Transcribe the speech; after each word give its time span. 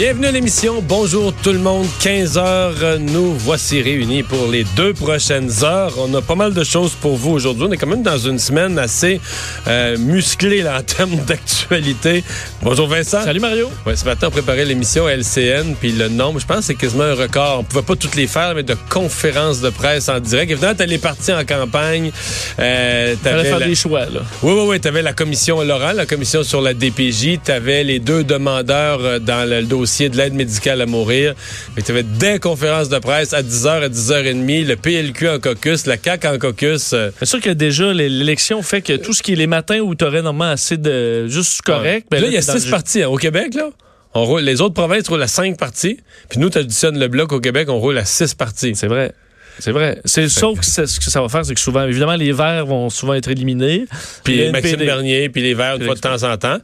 Bienvenue 0.00 0.28
à 0.28 0.32
l'émission. 0.32 0.80
Bonjour 0.80 1.30
tout 1.42 1.52
le 1.52 1.58
monde. 1.58 1.86
15 2.00 2.38
heures, 2.38 2.98
nous 3.00 3.34
voici 3.34 3.82
réunis 3.82 4.22
pour 4.22 4.48
les 4.48 4.64
deux 4.74 4.94
prochaines 4.94 5.50
heures. 5.62 5.92
On 5.98 6.14
a 6.14 6.22
pas 6.22 6.36
mal 6.36 6.54
de 6.54 6.64
choses 6.64 6.92
pour 6.94 7.16
vous 7.16 7.32
aujourd'hui. 7.32 7.66
On 7.68 7.72
est 7.72 7.76
quand 7.76 7.86
même 7.86 8.02
dans 8.02 8.16
une 8.16 8.38
semaine 8.38 8.78
assez 8.78 9.20
euh, 9.66 9.98
musclée 9.98 10.62
là, 10.62 10.78
en 10.78 10.82
termes 10.82 11.16
d'actualité. 11.26 12.24
Bonjour 12.62 12.88
Vincent. 12.88 13.22
Salut 13.22 13.40
Mario. 13.40 13.68
Ouais, 13.84 13.94
ce 13.94 14.06
matin, 14.06 14.28
on 14.28 14.30
préparait 14.30 14.64
l'émission 14.64 15.06
LCN, 15.06 15.74
puis 15.78 15.92
le 15.92 16.08
nombre, 16.08 16.40
je 16.40 16.46
pense, 16.46 16.64
c'est 16.64 16.76
quasiment 16.76 17.04
un 17.04 17.14
record. 17.14 17.58
On 17.60 17.64
pouvait 17.64 17.82
pas 17.82 17.94
toutes 17.94 18.16
les 18.16 18.26
faire, 18.26 18.54
mais 18.54 18.62
de 18.62 18.76
conférences 18.88 19.60
de 19.60 19.68
presse 19.68 20.08
en 20.08 20.18
direct. 20.18 20.50
Évidemment, 20.50 20.76
t'as 20.78 20.86
les 20.86 20.96
partis 20.96 21.34
en 21.34 21.44
campagne. 21.44 22.10
Euh, 22.58 23.16
Fallait 23.22 23.44
faire 23.44 23.58
la... 23.58 23.66
des 23.66 23.74
choix, 23.74 24.06
là. 24.06 24.22
Oui, 24.42 24.54
oui, 24.54 24.64
oui. 24.66 24.80
T'avais 24.80 25.02
la 25.02 25.12
commission 25.12 25.60
Laurent, 25.60 25.92
la 25.92 26.06
commission 26.06 26.42
sur 26.42 26.62
la 26.62 26.72
DPJ. 26.72 27.40
T'avais 27.44 27.84
les 27.84 27.98
deux 27.98 28.24
demandeurs 28.24 29.00
euh, 29.02 29.18
dans 29.18 29.46
le 29.46 29.62
dossier 29.64 29.89
de 29.98 30.16
l'aide 30.16 30.34
médicale 30.34 30.80
à 30.80 30.86
mourir. 30.86 31.34
Mais 31.76 31.82
tu 31.82 31.90
avais 31.90 32.02
des 32.02 32.38
conférences 32.38 32.88
de 32.88 32.98
presse 32.98 33.32
à 33.32 33.42
10h, 33.42 33.68
à 33.84 33.88
10h30, 33.88 34.66
le 34.66 34.76
PLQ 34.76 35.28
en 35.28 35.38
caucus, 35.38 35.86
la 35.86 35.96
CAQ 36.02 36.26
en 36.28 36.38
caucus. 36.38 36.94
C'est 37.18 37.26
sûr 37.26 37.40
que 37.40 37.50
déjà, 37.50 37.92
l'élection 37.92 38.62
fait 38.62 38.82
que 38.82 38.96
tout 38.96 39.12
ce 39.12 39.22
qui 39.22 39.32
est 39.32 39.36
les 39.36 39.46
matins 39.46 39.80
où 39.80 39.94
tu 39.94 40.04
aurais 40.04 40.22
normalement 40.22 40.52
assez 40.52 40.76
de 40.76 41.26
juste 41.28 41.62
correct. 41.62 42.06
Ben 42.10 42.20
là, 42.20 42.28
il 42.28 42.34
y 42.34 42.36
a 42.36 42.42
six 42.42 42.66
partis 42.66 43.02
hein, 43.02 43.08
au 43.08 43.16
Québec, 43.16 43.54
là. 43.54 43.70
On 44.12 44.24
roule, 44.24 44.42
les 44.42 44.60
autres 44.60 44.74
provinces 44.74 45.08
roulent 45.08 45.22
à 45.22 45.28
cinq 45.28 45.56
parties. 45.56 45.98
Puis 46.28 46.40
nous, 46.40 46.50
tu 46.50 46.58
additionnes 46.58 46.98
le 46.98 47.06
bloc 47.06 47.32
au 47.32 47.40
Québec, 47.40 47.68
on 47.68 47.78
roule 47.78 47.96
à 47.96 48.04
six 48.04 48.34
parties. 48.34 48.74
C'est 48.74 48.88
vrai. 48.88 49.12
C'est 49.60 49.72
vrai. 49.72 50.00
C'est 50.04 50.28
sauf 50.28 50.58
que 50.58 50.64
ce 50.64 50.98
que 50.98 51.10
ça 51.10 51.20
va 51.20 51.28
faire, 51.28 51.44
c'est 51.44 51.54
que 51.54 51.60
souvent, 51.60 51.86
évidemment, 51.86 52.16
les 52.16 52.32
verts 52.32 52.66
vont 52.66 52.90
souvent 52.90 53.14
être 53.14 53.30
éliminés. 53.30 53.84
Puis 54.24 54.50
Maxime 54.50 54.76
Bernier, 54.76 55.28
puis 55.28 55.42
les 55.42 55.54
verts 55.54 55.76
une 55.76 55.84
fois 55.84 55.94
de 55.94 56.00
temps 56.00 56.22
en 56.22 56.36
temps. 56.36 56.58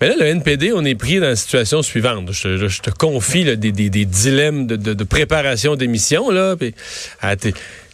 Mais 0.00 0.08
là, 0.08 0.14
le 0.18 0.26
NPD, 0.26 0.72
on 0.74 0.84
est 0.84 0.94
pris 0.94 1.20
dans 1.20 1.26
la 1.26 1.36
situation 1.36 1.82
suivante. 1.82 2.32
Je, 2.32 2.80
te 2.80 2.90
confie 2.90 3.44
là, 3.44 3.56
des, 3.56 3.70
des, 3.70 3.90
des, 3.90 4.04
dilemmes 4.04 4.66
de, 4.66 4.76
de, 4.76 4.94
de 4.94 5.04
préparation 5.04 5.76
d'émissions. 5.76 6.30
là. 6.30 6.56
Puis, 6.56 6.74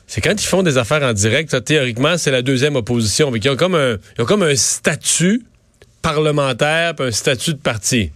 c'est 0.07 0.21
quand 0.21 0.41
ils 0.41 0.47
font 0.47 0.63
des 0.63 0.79
affaires 0.79 1.03
en 1.03 1.13
direct, 1.13 1.51
ça, 1.51 1.61
théoriquement, 1.61 2.17
c'est 2.17 2.31
la 2.31 2.43
deuxième 2.43 2.77
opposition. 2.77 3.35
Ils 3.35 3.49
ont 3.51 3.57
comme 3.57 3.75
un, 3.75 3.97
ils 4.17 4.23
ont 4.23 4.27
comme 4.27 4.45
un 4.45 4.55
statut 4.55 5.43
parlementaire, 6.01 6.95
puis 6.95 7.09
un 7.09 7.11
statut 7.11 7.55
de 7.55 7.59
parti. 7.59 8.13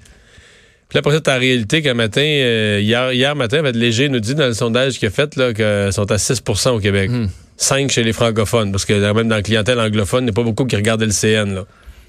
Puis 0.91 0.97
là, 0.97 0.99
après 0.99 1.13
ça, 1.13 1.21
la 1.25 1.39
réalité 1.39 1.83
qu'un 1.83 1.95
matin, 1.95 2.21
euh, 2.21 2.81
hier, 2.83 3.13
hier 3.13 3.37
matin, 3.37 3.63
Maître 3.63 3.79
Léger 3.79 4.09
nous 4.09 4.19
dit 4.19 4.35
dans 4.35 4.49
le 4.49 4.55
sondage 4.55 4.99
qu'il 4.99 5.07
a 5.07 5.13
fait 5.13 5.37
là, 5.37 5.55
qu'ils 5.55 5.93
sont 5.93 6.11
à 6.11 6.17
6% 6.17 6.71
au 6.71 6.81
Québec. 6.81 7.13
5 7.57 7.91
chez 7.91 8.03
les 8.03 8.13
francophones, 8.13 8.73
parce 8.73 8.85
que 8.85 8.95
même 8.95 9.29
dans 9.29 9.37
la 9.37 9.43
clientèle 9.43 9.79
anglophone, 9.79 10.23
il 10.23 10.27
n'y 10.27 10.31
a 10.31 10.33
pas 10.33 10.43
beaucoup 10.43 10.65
qui 10.65 10.75
regardent 10.75 11.05
le 11.05 11.13
CN. 11.13 11.55
Là. 11.55 11.65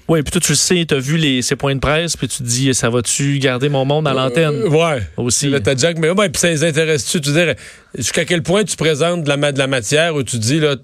Oui, 0.08 0.22
puis 0.22 0.32
toi, 0.32 0.40
tu 0.40 0.52
le 0.52 0.56
sais, 0.56 0.84
tu 0.86 0.94
as 0.94 0.98
vu 0.98 1.16
les, 1.16 1.42
ces 1.42 1.54
points 1.54 1.74
de 1.76 1.80
presse, 1.80 2.16
puis 2.16 2.26
tu 2.26 2.38
te 2.38 2.42
dis, 2.42 2.74
ça 2.74 2.90
va-tu 2.90 3.38
garder 3.38 3.68
mon 3.68 3.84
monde 3.84 4.08
à 4.08 4.14
l'antenne? 4.14 4.62
Euh, 4.64 4.68
ouais. 4.68 5.02
Aussi. 5.16 5.48
Là, 5.48 5.60
t'as 5.60 5.76
Jack, 5.76 5.98
mais 5.98 6.10
ouais, 6.10 6.28
puis 6.28 6.40
ça 6.40 6.48
les 6.48 6.64
intéresse-tu? 6.64 7.20
Tu 7.20 7.30
veux 7.30 7.44
dire, 7.44 7.54
jusqu'à 7.96 8.24
quel 8.24 8.42
point 8.42 8.64
tu 8.64 8.76
présentes 8.76 9.22
de 9.22 9.28
la, 9.28 9.52
de 9.52 9.58
la 9.58 9.66
matière 9.68 10.16
où 10.16 10.24
tu 10.24 10.38
dis, 10.38 10.58
là, 10.58 10.74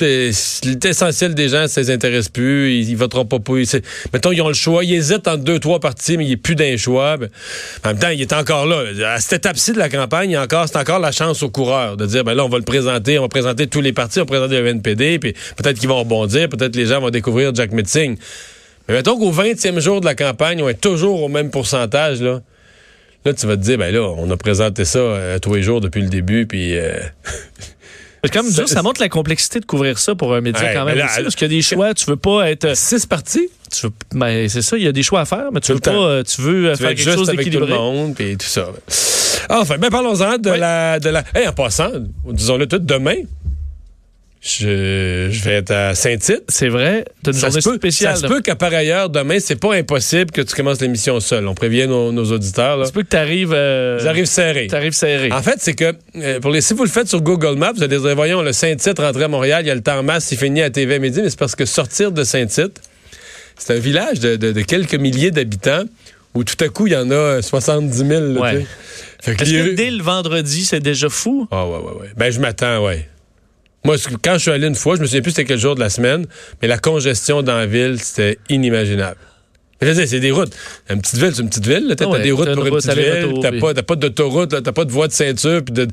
l'essentiel 0.00 1.34
des 1.34 1.48
gens, 1.48 1.68
ça 1.68 1.80
les 1.80 1.90
intéresse 1.90 2.28
plus. 2.28 2.74
Ils, 2.74 2.96
voteront 2.96 3.24
pas 3.24 3.38
pour. 3.38 3.56
Mettons, 4.12 4.32
ils 4.32 4.42
ont 4.42 4.48
le 4.48 4.54
choix. 4.54 4.84
Ils 4.84 4.94
hésitent 4.94 5.28
entre 5.28 5.44
deux, 5.44 5.58
trois 5.58 5.80
partis, 5.80 6.16
mais 6.16 6.26
il 6.26 6.34
a 6.34 6.36
plus 6.36 6.56
d'un 6.56 6.76
choix. 6.76 7.16
Ben, 7.16 7.28
en 7.84 7.88
même 7.88 7.98
temps, 7.98 8.08
il 8.08 8.20
est 8.20 8.32
encore 8.32 8.66
là. 8.66 8.84
À 9.06 9.20
cette 9.20 9.34
étape-ci 9.34 9.72
de 9.72 9.78
la 9.78 9.88
campagne, 9.88 10.36
encore, 10.36 10.66
c'est 10.68 10.78
encore 10.78 10.98
la 10.98 11.12
chance 11.12 11.42
aux 11.42 11.50
coureurs 11.50 11.96
de 11.96 12.06
dire, 12.06 12.24
ben 12.24 12.34
là, 12.34 12.44
on 12.44 12.48
va 12.48 12.58
le 12.58 12.64
présenter, 12.64 13.18
on 13.18 13.22
va 13.22 13.28
présenter 13.28 13.66
tous 13.66 13.80
les 13.80 13.92
partis, 13.92 14.18
on 14.18 14.22
va 14.22 14.26
présenter 14.26 14.60
le 14.60 14.66
NPD, 14.66 15.18
puis 15.18 15.32
peut-être 15.56 15.78
qu'ils 15.78 15.88
vont 15.88 16.00
rebondir, 16.00 16.48
peut-être 16.48 16.74
les 16.74 16.86
gens 16.86 17.00
vont 17.00 17.10
découvrir 17.10 17.54
Jack 17.54 17.72
Metzing. 17.72 18.16
Mais 18.88 18.94
mettons 18.94 19.16
qu'au 19.16 19.32
20e 19.32 19.80
jour 19.80 20.00
de 20.00 20.06
la 20.06 20.14
campagne, 20.14 20.60
on 20.62 20.68
est 20.68 20.80
toujours 20.80 21.22
au 21.22 21.28
même 21.28 21.50
pourcentage, 21.50 22.20
là. 22.20 22.40
Là, 23.24 23.32
tu 23.32 23.46
vas 23.46 23.56
te 23.56 23.62
dire, 23.62 23.78
ben 23.78 23.94
là, 23.94 24.02
on 24.02 24.30
a 24.30 24.36
présenté 24.36 24.84
ça 24.84 24.98
euh, 24.98 25.38
tous 25.38 25.54
les 25.54 25.62
jours 25.62 25.80
depuis 25.80 26.02
le 26.02 26.08
début, 26.08 26.46
puis... 26.46 26.76
Euh... 26.76 26.98
Comme 28.32 28.50
ça, 28.50 28.66
ça 28.66 28.82
montre 28.82 29.00
la 29.00 29.08
complexité 29.08 29.60
de 29.60 29.66
couvrir 29.66 29.98
ça 29.98 30.14
pour 30.14 30.34
un 30.34 30.40
média 30.40 30.72
quand 30.72 30.84
même. 30.84 30.98
Là, 30.98 31.08
parce 31.22 31.34
qu'il 31.34 31.50
y 31.50 31.54
a 31.54 31.56
des 31.56 31.62
choix, 31.62 31.94
tu 31.94 32.06
veux 32.06 32.16
pas 32.16 32.50
être 32.50 32.76
six 32.76 33.06
parties? 33.06 33.48
Tu 33.72 33.86
veux, 33.86 33.92
ben, 34.12 34.48
c'est 34.48 34.62
ça, 34.62 34.76
il 34.76 34.84
y 34.84 34.88
a 34.88 34.92
des 34.92 35.02
choix 35.02 35.20
à 35.20 35.24
faire, 35.24 35.50
mais 35.52 35.60
tu 35.60 35.72
veux 35.72 35.80
pas, 35.80 36.22
tu 36.22 36.40
veux, 36.40 36.72
tu 36.72 36.82
faire 36.82 36.94
quelque 36.94 37.10
chose 37.10 37.28
d'équilibré. 37.28 37.66
tout 37.66 37.72
le 37.72 37.78
monde 37.78 38.14
puis 38.14 38.36
tout 38.36 38.46
ça. 38.46 38.68
Enfin, 39.50 39.76
ben 39.78 39.90
parlons-en 39.90 40.38
de 40.38 40.50
la, 40.50 40.98
de 40.98 41.10
la. 41.10 41.22
Hey, 41.34 41.46
en 41.46 41.52
passant, 41.52 41.90
disons-le 42.24 42.66
tout, 42.66 42.78
demain, 42.78 43.16
je, 44.44 45.28
je, 45.30 45.42
vais 45.44 45.52
être 45.54 45.70
à 45.70 45.94
Saint-Tite. 45.94 46.44
C'est 46.48 46.68
vrai? 46.68 47.06
T'as 47.22 47.32
une 47.32 47.38
ça 47.38 47.48
journée 47.48 47.62
peut, 47.64 47.76
spéciale. 47.76 48.14
Ça 48.14 48.22
se 48.22 48.26
peut 48.26 48.42
qu'à 48.42 48.54
par 48.54 48.74
ailleurs, 48.74 49.08
demain, 49.08 49.38
c'est 49.40 49.58
pas 49.58 49.74
impossible 49.74 50.30
que 50.32 50.42
tu 50.42 50.54
commences 50.54 50.82
l'émission 50.82 51.18
seul. 51.18 51.48
On 51.48 51.54
prévient 51.54 51.86
nos, 51.86 52.12
nos 52.12 52.30
auditeurs. 52.30 52.76
Là. 52.76 52.84
Ça 52.84 52.92
peut 52.92 53.04
que 53.04 53.08
t'arrives... 53.08 53.54
Euh, 53.54 53.98
J'arrive 54.00 54.26
serré. 54.26 54.66
T'arrives 54.66 54.92
serré. 54.92 55.32
En 55.32 55.40
fait, 55.40 55.56
c'est 55.60 55.72
que, 55.72 55.94
euh, 56.16 56.40
pour 56.40 56.50
les, 56.50 56.60
si 56.60 56.74
vous 56.74 56.84
le 56.84 56.90
faites 56.90 57.08
sur 57.08 57.22
Google 57.22 57.56
Maps, 57.56 57.72
vous 57.72 57.82
allez 57.82 57.98
dire, 57.98 58.14
voyons, 58.14 58.42
le 58.42 58.52
Saint-Tite 58.52 58.98
rentré 58.98 59.24
à 59.24 59.28
Montréal, 59.28 59.64
il 59.64 59.68
y 59.68 59.70
a 59.70 59.74
le 59.74 59.82
temps 59.82 59.98
en 59.98 60.02
masse, 60.02 60.30
il 60.30 60.36
finit 60.36 60.60
à 60.60 60.68
TV 60.68 60.96
à 60.96 60.98
midi, 60.98 61.22
mais 61.22 61.30
c'est 61.30 61.38
parce 61.38 61.56
que 61.56 61.64
sortir 61.64 62.12
de 62.12 62.22
Saint-Tite, 62.22 62.82
c'est 63.56 63.72
un 63.72 63.78
village 63.78 64.20
de, 64.20 64.36
de, 64.36 64.52
de 64.52 64.60
quelques 64.60 64.96
milliers 64.96 65.30
d'habitants 65.30 65.84
où 66.34 66.44
tout 66.44 66.62
à 66.62 66.68
coup, 66.68 66.86
il 66.86 66.92
y 66.92 66.96
en 66.96 67.10
a 67.10 67.40
70 67.40 67.96
000. 67.96 68.08
Là, 68.10 68.40
ouais. 68.40 68.66
Est-ce 69.26 69.50
que 69.50 69.74
dès 69.74 69.90
le 69.90 70.02
vendredi, 70.02 70.66
c'est 70.66 70.80
déjà 70.80 71.08
fou? 71.08 71.48
Ah, 71.50 71.66
ouais, 71.66 71.78
ouais, 71.78 72.00
ouais. 72.02 72.08
Ben, 72.16 72.30
je 72.30 72.40
m'attends, 72.40 72.84
ouais. 72.84 73.08
Moi, 73.86 73.96
quand 74.22 74.34
je 74.34 74.38
suis 74.38 74.50
allé 74.50 74.66
une 74.66 74.74
fois, 74.74 74.96
je 74.96 75.02
me 75.02 75.06
souviens 75.06 75.20
plus 75.20 75.32
c'était 75.32 75.44
quel 75.44 75.58
jour 75.58 75.74
de 75.74 75.80
la 75.80 75.90
semaine, 75.90 76.24
mais 76.62 76.68
la 76.68 76.78
congestion 76.78 77.42
dans 77.42 77.56
la 77.56 77.66
ville, 77.66 77.98
c'était 78.00 78.38
inimaginable. 78.48 79.18
C'est 80.06 80.20
des 80.20 80.30
routes. 80.30 80.52
Une 80.90 81.00
petite 81.00 81.18
ville, 81.18 81.30
c'est 81.34 81.42
une 81.42 81.48
petite 81.48 81.66
ville. 81.66 81.94
T'as 81.96 82.04
ah 82.06 82.08
ouais, 82.08 82.22
des 82.22 82.32
routes 82.32 82.52
pour 82.54 82.66
une 82.66 82.74
petite 82.76 82.92
ville. 82.94 83.34
T'as 83.42 83.52
pas, 83.52 83.74
pas 83.74 83.96
d'autoroute, 83.96 84.62
t'as 84.62 84.72
pas 84.72 84.84
de 84.84 84.92
voie 84.92 85.08
de 85.08 85.12
ceinture, 85.12 85.62
puis 85.64 85.74
de, 85.74 85.86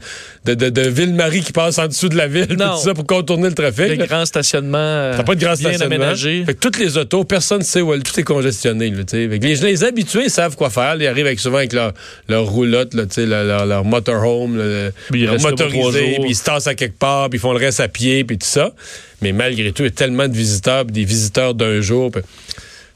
de, 0.46 0.53
de, 0.53 0.69
de 0.69 0.81
Ville-Marie 0.90 1.41
qui 1.41 1.52
passe 1.52 1.78
en 1.78 1.88
dessous 1.88 2.09
de 2.09 2.18
la 2.18 2.28
ville, 2.28 2.47
tout 2.47 2.78
ça 2.84 2.94
pour 2.94 3.06
contourner 3.06 3.50
le 3.50 3.56
trafic. 3.56 3.97
Grand 4.00 4.25
stationnement. 4.25 5.12
T'as 5.16 5.24
pas 5.24 5.35
de 5.35 5.40
grand 5.40 5.56
stationnement. 5.56 5.96
Aménagé. 5.96 6.44
Fait 6.46 6.53
que 6.53 6.59
toutes 6.59 6.79
les 6.79 6.97
autos, 6.97 7.24
personne 7.24 7.59
ne 7.59 7.63
sait 7.63 7.81
où 7.81 7.97
tout 7.97 8.19
est 8.19 8.24
congestionné. 8.24 8.90
Là, 8.90 9.03
les, 9.13 9.28
les 9.56 9.84
habitués 9.84 10.29
savent 10.29 10.56
quoi 10.56 10.69
faire. 10.69 10.96
Ils 11.00 11.08
arrivent 11.08 11.25
avec, 11.25 11.40
souvent 11.40 11.58
avec 11.58 11.73
leur, 11.73 11.94
leur 12.28 12.46
roulotte, 12.46 12.94
là, 12.94 13.03
leur, 13.18 13.44
leur, 13.44 13.66
leur 13.66 13.85
motorhome, 13.85 14.58
là, 14.58 14.90
leur 15.12 15.40
motorisé, 15.40 16.18
puis 16.19 16.29
ils 16.29 16.35
se 16.35 16.44
tassent 16.44 16.68
à 16.68 16.75
quelque 16.75 16.97
part, 16.97 17.29
puis 17.29 17.38
ils 17.38 17.41
font 17.41 17.53
le 17.53 17.59
reste 17.59 17.79
à 17.79 17.88
pied, 17.88 18.23
puis 18.23 18.38
tout 18.38 18.47
ça. 18.47 18.73
Mais 19.22 19.34
malgré 19.34 19.72
tout, 19.72 19.84
il 19.84 19.85
y 19.85 19.90
a 19.90 19.91
tellement 19.91 20.28
de 20.28 20.34
visiteurs, 20.35 20.85
des 20.85 21.03
visiteurs 21.03 21.53
d'un 21.53 21.79
jour. 21.79 22.12
Pis... 22.12 22.19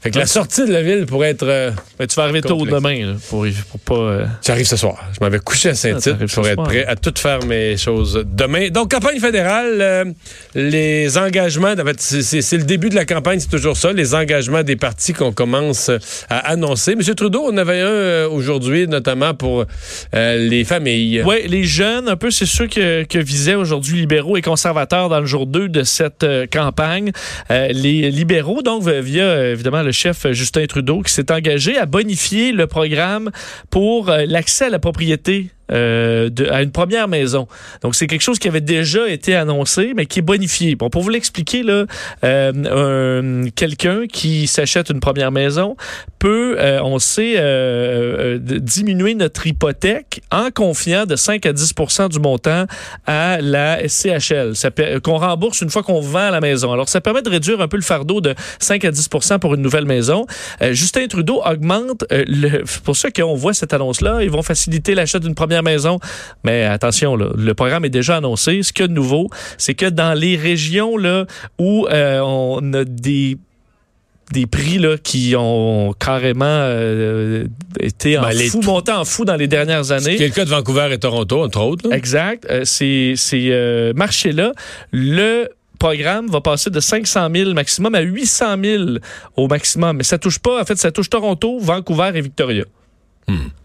Fait 0.00 0.10
que 0.10 0.18
la 0.18 0.26
sortie 0.26 0.66
de 0.66 0.72
la 0.72 0.82
ville 0.82 1.06
pourrait 1.06 1.30
être. 1.30 1.46
Euh, 1.46 1.70
tu 1.98 2.14
vas 2.16 2.24
arriver 2.24 2.42
tôt 2.42 2.64
demain 2.66 3.06
là, 3.06 3.14
pour, 3.28 3.46
pour 3.70 3.80
pas. 3.80 3.94
Euh... 3.94 4.26
J'arrive 4.44 4.66
ce 4.66 4.76
soir. 4.76 5.02
Je 5.12 5.18
m'avais 5.20 5.38
couché 5.38 5.70
à 5.70 5.74
Saint-Tite 5.74 6.16
ah, 6.20 6.24
pour 6.32 6.46
être 6.46 6.62
prêt 6.62 6.84
à 6.86 6.96
tout 6.96 7.14
faire 7.16 7.44
mes 7.44 7.76
choses 7.76 8.24
demain. 8.26 8.68
Donc, 8.68 8.90
campagne 8.90 9.18
fédérale, 9.20 9.78
euh, 9.80 10.04
les 10.54 11.18
engagements. 11.18 11.72
En 11.72 11.84
fait, 11.84 12.00
c'est 12.00 12.56
le 12.56 12.64
début 12.64 12.88
de 12.88 12.94
la 12.94 13.04
campagne, 13.04 13.40
c'est 13.40 13.50
toujours 13.50 13.76
ça. 13.76 13.92
Les 13.92 14.14
engagements 14.14 14.62
des 14.62 14.76
partis 14.76 15.12
qu'on 15.12 15.32
commence 15.32 15.90
à 16.28 16.38
annoncer. 16.50 16.94
Monsieur 16.94 17.14
Trudeau, 17.14 17.44
on 17.46 17.56
avait 17.56 17.80
un 17.80 17.86
euh, 17.86 18.28
aujourd'hui, 18.28 18.86
notamment 18.88 19.34
pour 19.34 19.64
euh, 20.14 20.48
les 20.48 20.64
familles. 20.64 21.22
Oui, 21.26 21.46
les 21.46 21.64
jeunes, 21.64 22.08
un 22.08 22.16
peu, 22.16 22.30
c'est 22.30 22.46
que, 22.68 23.04
que 23.04 23.18
visaient 23.18 23.54
aujourd'hui 23.54 24.00
libéraux 24.00 24.36
et 24.36 24.42
conservateurs 24.42 25.08
dans 25.08 25.20
le 25.20 25.26
jour 25.26 25.46
2 25.46 25.68
de 25.68 25.82
cette 25.82 26.26
campagne. 26.52 27.12
les 27.50 28.10
libéraux, 28.10 28.62
donc, 28.62 28.86
via 28.86 29.48
évidemment 29.48 29.82
le 29.86 29.92
chef 29.92 30.30
Justin 30.32 30.66
Trudeau 30.66 31.00
qui 31.00 31.12
s'est 31.12 31.30
engagé 31.30 31.78
à 31.78 31.86
bonifier 31.86 32.50
le 32.50 32.66
programme 32.66 33.30
pour 33.70 34.10
euh, 34.10 34.24
l'accès 34.26 34.66
à 34.66 34.68
la 34.68 34.80
propriété 34.80 35.50
euh, 35.72 36.30
à 36.50 36.62
une 36.62 36.70
première 36.70 37.08
maison. 37.08 37.48
Donc, 37.82 37.94
c'est 37.94 38.06
quelque 38.06 38.22
chose 38.22 38.38
qui 38.38 38.48
avait 38.48 38.60
déjà 38.60 39.08
été 39.08 39.34
annoncé, 39.34 39.92
mais 39.96 40.06
qui 40.06 40.20
est 40.20 40.22
bonifié. 40.22 40.76
Bon, 40.76 40.90
pour 40.90 41.02
vous 41.02 41.10
l'expliquer, 41.10 41.62
là, 41.62 41.86
euh, 42.24 43.48
quelqu'un 43.54 44.06
qui 44.06 44.46
s'achète 44.46 44.90
une 44.90 45.00
première 45.00 45.32
maison 45.32 45.76
peut, 46.18 46.56
euh, 46.58 46.80
on 46.82 46.98
sait, 46.98 47.34
euh, 47.36 48.38
diminuer 48.40 49.14
notre 49.14 49.46
hypothèque 49.46 50.22
en 50.30 50.50
confiant 50.50 51.06
de 51.06 51.16
5 51.16 51.46
à 51.46 51.52
10% 51.52 52.08
du 52.08 52.18
montant 52.18 52.66
à 53.06 53.40
la 53.40 53.86
SCHL, 53.88 54.52
qu'on 55.02 55.18
rembourse 55.18 55.60
une 55.60 55.70
fois 55.70 55.82
qu'on 55.82 56.00
vend 56.00 56.30
la 56.30 56.40
maison. 56.40 56.72
Alors, 56.72 56.88
ça 56.88 57.00
permet 57.00 57.22
de 57.22 57.30
réduire 57.30 57.60
un 57.60 57.68
peu 57.68 57.76
le 57.76 57.82
fardeau 57.82 58.20
de 58.20 58.34
5 58.60 58.84
à 58.84 58.90
10% 58.90 59.38
pour 59.38 59.54
une 59.54 59.62
nouvelle 59.62 59.86
maison. 59.86 60.26
Justin 60.70 61.06
Trudeau 61.08 61.42
augmente, 61.44 62.04
le, 62.10 62.64
pour 62.84 62.96
ça 62.96 63.10
qu'on 63.10 63.34
voit 63.34 63.54
cette 63.54 63.72
annonce-là, 63.72 64.22
ils 64.22 64.30
vont 64.30 64.42
faciliter 64.42 64.94
l'achat 64.94 65.18
d'une 65.18 65.34
première 65.34 65.55
maisons. 65.62 65.98
Mais 66.44 66.64
attention, 66.64 67.16
là, 67.16 67.28
le 67.36 67.54
programme 67.54 67.84
est 67.84 67.90
déjà 67.90 68.16
annoncé. 68.16 68.62
Ce 68.62 68.72
qu'il 68.72 68.82
y 68.82 68.86
a 68.86 68.88
de 68.88 68.92
nouveau, 68.92 69.28
c'est 69.58 69.74
que 69.74 69.86
dans 69.86 70.14
les 70.18 70.36
régions 70.36 70.96
là, 70.96 71.26
où 71.58 71.86
euh, 71.90 72.20
on 72.20 72.72
a 72.72 72.84
des 72.84 73.38
des 74.32 74.46
prix 74.46 74.78
là, 74.78 74.96
qui 75.00 75.34
ont 75.38 75.92
carrément 75.96 76.44
euh, 76.46 77.46
été 77.78 78.18
en 78.18 78.22
Ben, 78.22 78.36
fou, 78.50 78.60
tout- 78.60 78.66
monté 78.66 78.90
en 78.90 79.04
fou 79.04 79.24
dans 79.24 79.36
les 79.36 79.46
dernières 79.46 79.92
années. 79.92 80.16
C'est 80.18 80.26
le 80.26 80.32
cas 80.34 80.44
de 80.44 80.50
Vancouver 80.50 80.88
et 80.90 80.98
Toronto, 80.98 81.44
entre 81.44 81.60
autres. 81.60 81.88
là. 81.88 81.96
Exact. 81.96 82.44
Euh, 82.50 82.64
ces 82.64 83.14
ces 83.16 83.50
euh, 83.52 83.92
marchés-là, 83.94 84.50
le 84.90 85.46
programme 85.78 86.26
va 86.26 86.40
passer 86.40 86.70
de 86.70 86.80
500 86.80 87.28
000 87.32 87.52
maximum 87.54 87.94
à 87.94 88.00
800 88.00 88.56
000 88.64 88.82
au 89.36 89.46
maximum. 89.46 89.98
Mais 89.98 90.02
ça 90.02 90.18
touche 90.18 90.40
pas, 90.40 90.60
en 90.60 90.64
fait, 90.64 90.76
ça 90.76 90.90
touche 90.90 91.08
Toronto, 91.08 91.60
Vancouver 91.60 92.10
et 92.16 92.20
Victoria. 92.20 92.64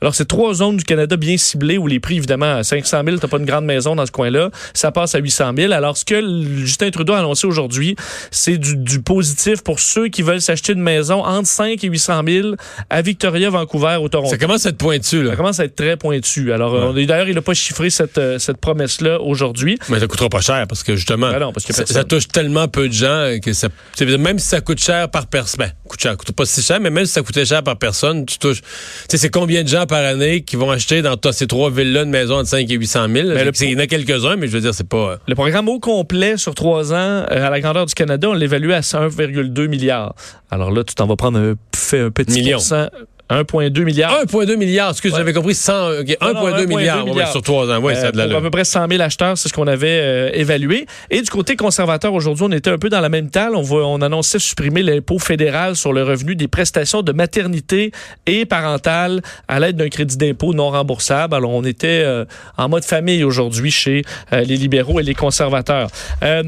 Alors, 0.02 0.16
c'est 0.16 0.26
trois 0.26 0.56
zones 0.56 0.78
du 0.78 0.84
Canada 0.84 1.16
bien 1.16 1.38
ciblées 1.38 1.78
où 1.78 1.86
les 1.86 2.00
prix, 2.00 2.18
évidemment, 2.18 2.56
à 2.56 2.64
500 2.64 3.02
000, 3.06 3.18
t'as 3.18 3.28
pas 3.28 3.38
une 3.38 3.46
grande 3.46 3.66
maison 3.66 3.96
dans 3.96 4.06
ce 4.06 4.12
coin-là, 4.12 4.50
ça 4.74 4.92
passe 4.92 5.14
à 5.14 5.20
800 5.20 5.52
000. 5.56 5.74
Alors, 5.74 5.96
ce 5.96 6.06
que 6.06 6.20
Justin 6.58 6.90
Trudeau 6.90 7.14
a 7.14 7.20
annoncé 7.20 7.46
aujourd'hui, 7.46 7.96
c'est 8.32 8.58
du, 8.58 8.78
du 8.78 9.02
positif 9.04 9.62
pour 9.62 9.80
ceux 9.80 10.08
qui 10.08 10.24
veulent 10.24 10.42
s'acheter 10.42 10.74
une 10.74 10.82
maison 10.82 11.24
entre 11.24 11.48
5 11.48 11.84
et 11.84 11.88
800 11.88 12.22
000 12.28 12.48
à 12.90 13.02
Victoria, 13.04 13.52
Vancouver 13.52 13.98
ou 14.02 14.10
Toronto. 14.10 14.32
Ça 14.32 14.40
commence 14.40 14.66
à 14.66 14.70
être 14.70 14.78
pointu, 14.78 15.22
là. 15.22 15.32
Ça 15.32 15.36
commence 15.36 15.60
à 15.60 15.66
être 15.66 15.76
très 15.76 15.98
pointu. 15.98 16.52
Alors, 16.52 16.74
euh, 16.74 17.06
d'ailleurs, 17.06 17.30
il 17.30 17.36
n'a 17.36 17.44
pas 17.44 17.54
chiffré 17.54 17.92
cette, 17.92 18.18
euh, 18.18 18.40
cette 18.40 18.58
promesse-là 18.58 19.22
aujourd'hui. 19.22 19.78
Mais 19.90 20.00
ça 20.00 20.08
coûtera 20.08 20.30
pas 20.30 20.42
cher 20.42 20.66
parce 20.68 20.82
que 20.82 20.96
justement, 20.96 21.30
Ben 21.32 21.40
non, 21.40 21.54
parce 21.54 21.68
ça, 21.72 22.04
touche 22.04 22.28
tellement 22.28 22.68
peu 22.68 22.88
de 22.88 22.94
gens 22.94 23.38
que 23.40 23.54
ça, 23.54 23.68
même 24.00 24.40
si 24.40 24.48
ça 24.48 24.62
coûte 24.62 24.80
cher 24.80 25.10
par 25.10 25.28
personne, 25.28 25.60
ben, 25.60 25.72
coûte 25.88 26.02
cher, 26.02 26.18
coûte 26.18 26.32
pas 26.32 26.46
si 26.46 26.64
cher, 26.64 26.80
mais 26.80 26.90
même 26.90 27.06
si 27.06 27.12
ça 27.12 27.22
coûtait 27.22 27.46
cher 27.46 27.62
par 27.62 27.78
personne, 27.78 28.26
tu 28.26 28.40
touches. 28.40 28.62
Tu 28.62 28.68
sais, 29.10 29.18
c'est 29.18 29.30
combien 29.30 29.62
de 29.62 29.68
gens 29.68 29.86
par 29.92 30.04
année 30.06 30.42
qui 30.42 30.56
vont 30.56 30.72
acheter 30.72 31.02
dans 31.04 31.16
ces 31.32 31.46
trois 31.46 31.70
villes-là 31.70 32.04
une 32.04 32.10
maison 32.10 32.36
entre 32.38 32.48
5 32.50 32.70
et 32.72 32.74
800 32.76 33.08
000? 33.14 33.28
Mais 33.28 33.44
le- 33.46 33.52
Il 33.62 33.72
y 33.72 33.76
en 33.76 33.80
a 33.80 33.88
quelques-uns, 33.88 34.38
mais 34.38 34.48
je 34.48 34.54
veux 34.54 34.62
dire, 34.62 34.74
c'est 34.74 34.88
pas. 34.88 34.98
euh, 35.12 35.18
Le 35.28 35.36
programme 35.36 35.70
au 35.70 35.80
complet 35.80 36.38
sur 36.38 36.56
trois 36.56 36.94
ans, 36.94 36.96
euh, 36.96 37.26
à 37.30 37.50
la 37.50 37.60
grandeur 37.60 37.86
du 37.86 37.94
Canada, 37.94 38.30
on 38.30 38.34
l'évalue 38.34 38.72
à 38.72 38.80
1,2 38.80 39.68
milliard. 39.68 40.16
Alors 40.50 40.72
là, 40.72 40.84
tu 40.84 40.96
t'en 40.96 41.06
vas 41.08 41.16
prendre 41.18 41.38
un, 41.38 41.54
fait 41.76 42.00
un 42.00 42.10
petit 42.10 42.40
Million. 42.40 42.58
pourcent, 42.58 42.88
1,2 43.32 43.84
milliard. 43.84 44.12
1,2 44.26 44.56
milliard, 44.58 44.90
excuse, 44.92 45.12
Ouais. 45.14 45.18
j'avais 45.20 45.34
compris 45.34 45.56
100, 45.56 46.00
ok, 46.02 46.18
1,2 46.20 46.34
non, 46.34 46.46
1,2 46.48 46.68
milliards, 46.68 47.08
ouais, 47.08 47.26
sur 47.28 47.42
trois 47.42 47.70
ans. 47.72 47.80
Oui, 47.82 47.94
Euh, 47.94 47.96
ça 47.96 48.08
a 48.08 48.12
de 48.12 48.12
pour 48.12 48.22
à 48.22 48.26
l'allure. 48.26 48.42
peu 48.42 48.50
près 48.52 48.66
100 48.66 48.88
000 48.90 49.02
acheteurs, 49.02 49.38
c'est 49.38 49.48
ce 49.50 49.54
qu'on 49.54 49.68
avait 49.68 50.00
euh, 50.02 50.30
évalué. 50.34 50.86
Et 51.10 51.22
du 51.22 51.30
côté 51.30 51.56
conservateur, 51.56 52.14
aujourd'hui, 52.14 52.46
on 52.48 52.52
était 52.52 52.70
un 52.70 52.78
peu 52.78 52.90
dans 52.90 53.00
la 53.02 53.10
même 53.10 53.30
talle. 53.30 53.56
On, 53.56 53.62
voit, 53.62 53.88
on 53.88 54.02
annonçait 54.02 54.40
supprimer 54.40 54.84
l'impôt 54.84 55.18
fédéral 55.20 55.76
sur 55.76 55.94
le 55.94 56.04
revenu 56.04 56.36
des 56.36 56.48
prestations 56.48 57.02
de 57.04 57.12
maternité 57.14 57.92
et 58.26 58.46
parentale 58.46 59.22
à 59.48 59.60
l'aide 59.60 59.78
d'un 59.78 59.90
crédit 59.90 60.18
d'impôt 60.18 60.54
non 60.54 60.70
remboursable. 60.70 61.34
Alors, 61.36 61.52
on 61.52 61.64
était 61.64 62.02
euh, 62.04 62.26
en 62.58 62.68
mode 62.70 62.84
famille 62.84 63.24
aujourd'hui 63.24 63.72
chez 63.72 64.04
euh, 64.34 64.42
les 64.42 64.58
libéraux 64.58 65.00
et 65.00 65.04
les 65.04 65.16
conservateurs. 65.16 65.88
Euh, 66.24 66.44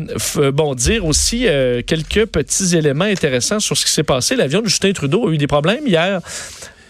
bon, 0.52 0.76
dire 0.76 1.06
aussi 1.06 1.48
euh, 1.48 1.82
quelques 1.86 2.26
petits 2.26 2.76
éléments 2.76 3.06
intéressants 3.06 3.60
sur 3.60 3.78
ce 3.78 3.86
qui 3.86 3.92
s'est 3.92 4.04
passé. 4.04 4.36
L'avion 4.36 4.62
de 4.62 4.68
Justin 4.68 4.92
Trudeau 4.92 5.30
a 5.30 5.32
eu 5.32 5.38
des 5.38 5.48
problèmes 5.48 5.86
hier. 5.88 6.20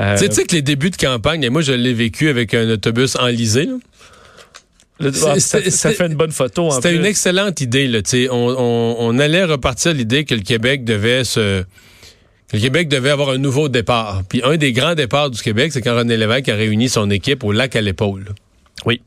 Euh, 0.03 0.17
Tu 0.17 0.31
sais- 0.31 0.43
que 0.45 0.55
les 0.55 0.61
débuts 0.61 0.89
de 0.89 0.97
campagne, 0.97 1.43
et 1.43 1.49
moi 1.49 1.61
je 1.61 1.73
l'ai 1.73 1.93
vécu 1.93 2.29
avec 2.29 2.53
un 2.53 2.69
autobus 2.69 3.15
enlisé. 3.15 3.65
là. 3.65 5.09
ah, 5.25 5.39
ça, 5.39 5.59
fait 5.91 6.05
une 6.07 6.15
bonne 6.15 6.31
photo. 6.31 6.69
C'était 6.71 6.95
une 6.95 7.05
excellente 7.05 7.61
idée. 7.61 7.87
Là, 7.87 7.99
on, 8.31 8.55
on, 8.57 8.95
on 8.99 9.19
allait 9.19 9.43
repartir 9.43 9.93
l'idée 9.93 10.23
que 10.23 10.35
le 10.35 10.41
Québec 10.41 10.83
devait 10.85 11.23
se... 11.23 11.63
que 11.63 12.57
Le 12.57 12.59
Québec 12.59 12.87
devait 12.87 13.09
avoir 13.09 13.29
un 13.29 13.37
nouveau 13.37 13.69
départ. 13.69 14.23
Puis 14.29 14.41
un 14.43 14.55
des 14.57 14.71
grands 14.71 14.95
départs 14.95 15.29
du 15.31 15.41
Québec, 15.41 15.71
c'est 15.73 15.81
quand 15.81 15.95
René 15.95 16.15
Lévesque 16.15 16.49
a 16.49 16.55
réuni 16.55 16.89
son 16.89 17.09
équipe 17.09 17.43
au 17.43 17.51
lac 17.51 17.75
à 17.75 17.81
l'épaule. 17.81 18.25
Oui. 18.85 19.01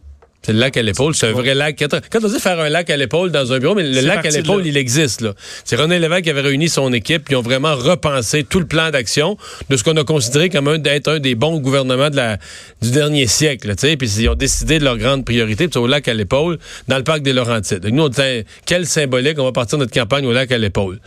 C'est 0.47 0.53
le 0.53 0.61
lac 0.61 0.77
à 0.77 0.83
l'épaule, 0.83 1.13
c'est 1.13 1.27
un 1.27 1.33
vrai 1.33 1.57
lac. 1.57 1.77
Quand 2.09 2.23
on 2.23 2.29
dit 2.29 2.39
faire 2.39 2.61
un 2.61 2.69
lac 2.69 2.89
à 2.89 2.97
l'épaule 2.97 3.33
dans 3.33 3.53
un 3.53 3.59
bureau, 3.59 3.75
mais 3.75 3.83
le 3.83 4.01
lac 4.03 4.25
à 4.25 4.31
de 4.31 4.37
l'épaule, 4.37 4.65
il 4.65 4.77
existe. 4.77 5.21
là. 5.21 5.35
C'est 5.65 5.75
René 5.75 5.99
Lévesque 5.99 6.23
qui 6.23 6.31
avait 6.31 6.41
réuni 6.41 6.69
son 6.69 6.93
équipe, 6.93 7.25
puis 7.25 7.35
ils 7.35 7.37
ont 7.37 7.43
vraiment 7.43 7.75
repensé 7.75 8.45
tout 8.45 8.61
le 8.61 8.67
plan 8.67 8.91
d'action 8.93 9.37
de 9.71 9.77
ce 9.77 9.83
qu'on 9.83 9.97
a 9.97 10.05
considéré 10.05 10.49
comme 10.49 10.69
un 10.69 10.79
d'être 10.79 11.09
un 11.09 11.19
des 11.19 11.35
bons 11.35 11.59
gouvernements 11.59 12.11
de 12.11 12.17
la, 12.17 12.39
du 12.81 12.93
dernier 12.93 13.27
siècle. 13.27 13.73
sais. 13.77 13.97
Puis 13.97 14.09
ils 14.21 14.29
ont 14.29 14.37
décidé 14.37 14.79
de 14.79 14.85
leur 14.85 14.99
grande 14.99 15.25
priorité, 15.25 15.67
puis 15.67 15.81
au 15.81 15.89
lac 15.89 16.07
à 16.07 16.15
l'épaule, 16.15 16.59
dans 16.87 16.97
le 16.97 17.03
parc 17.03 17.23
des 17.23 17.33
Laurentides. 17.33 17.81
Donc, 17.81 17.93
nous, 17.93 18.05
on 18.05 18.09
disait, 18.09 18.45
quel 18.67 18.87
symbolique, 18.87 19.41
on 19.41 19.45
va 19.45 19.51
partir 19.53 19.79
notre 19.79 19.93
campagne 19.93 20.27
au 20.27 20.33
lac 20.33 20.53
à 20.53 20.59
l'épaule. 20.59 21.01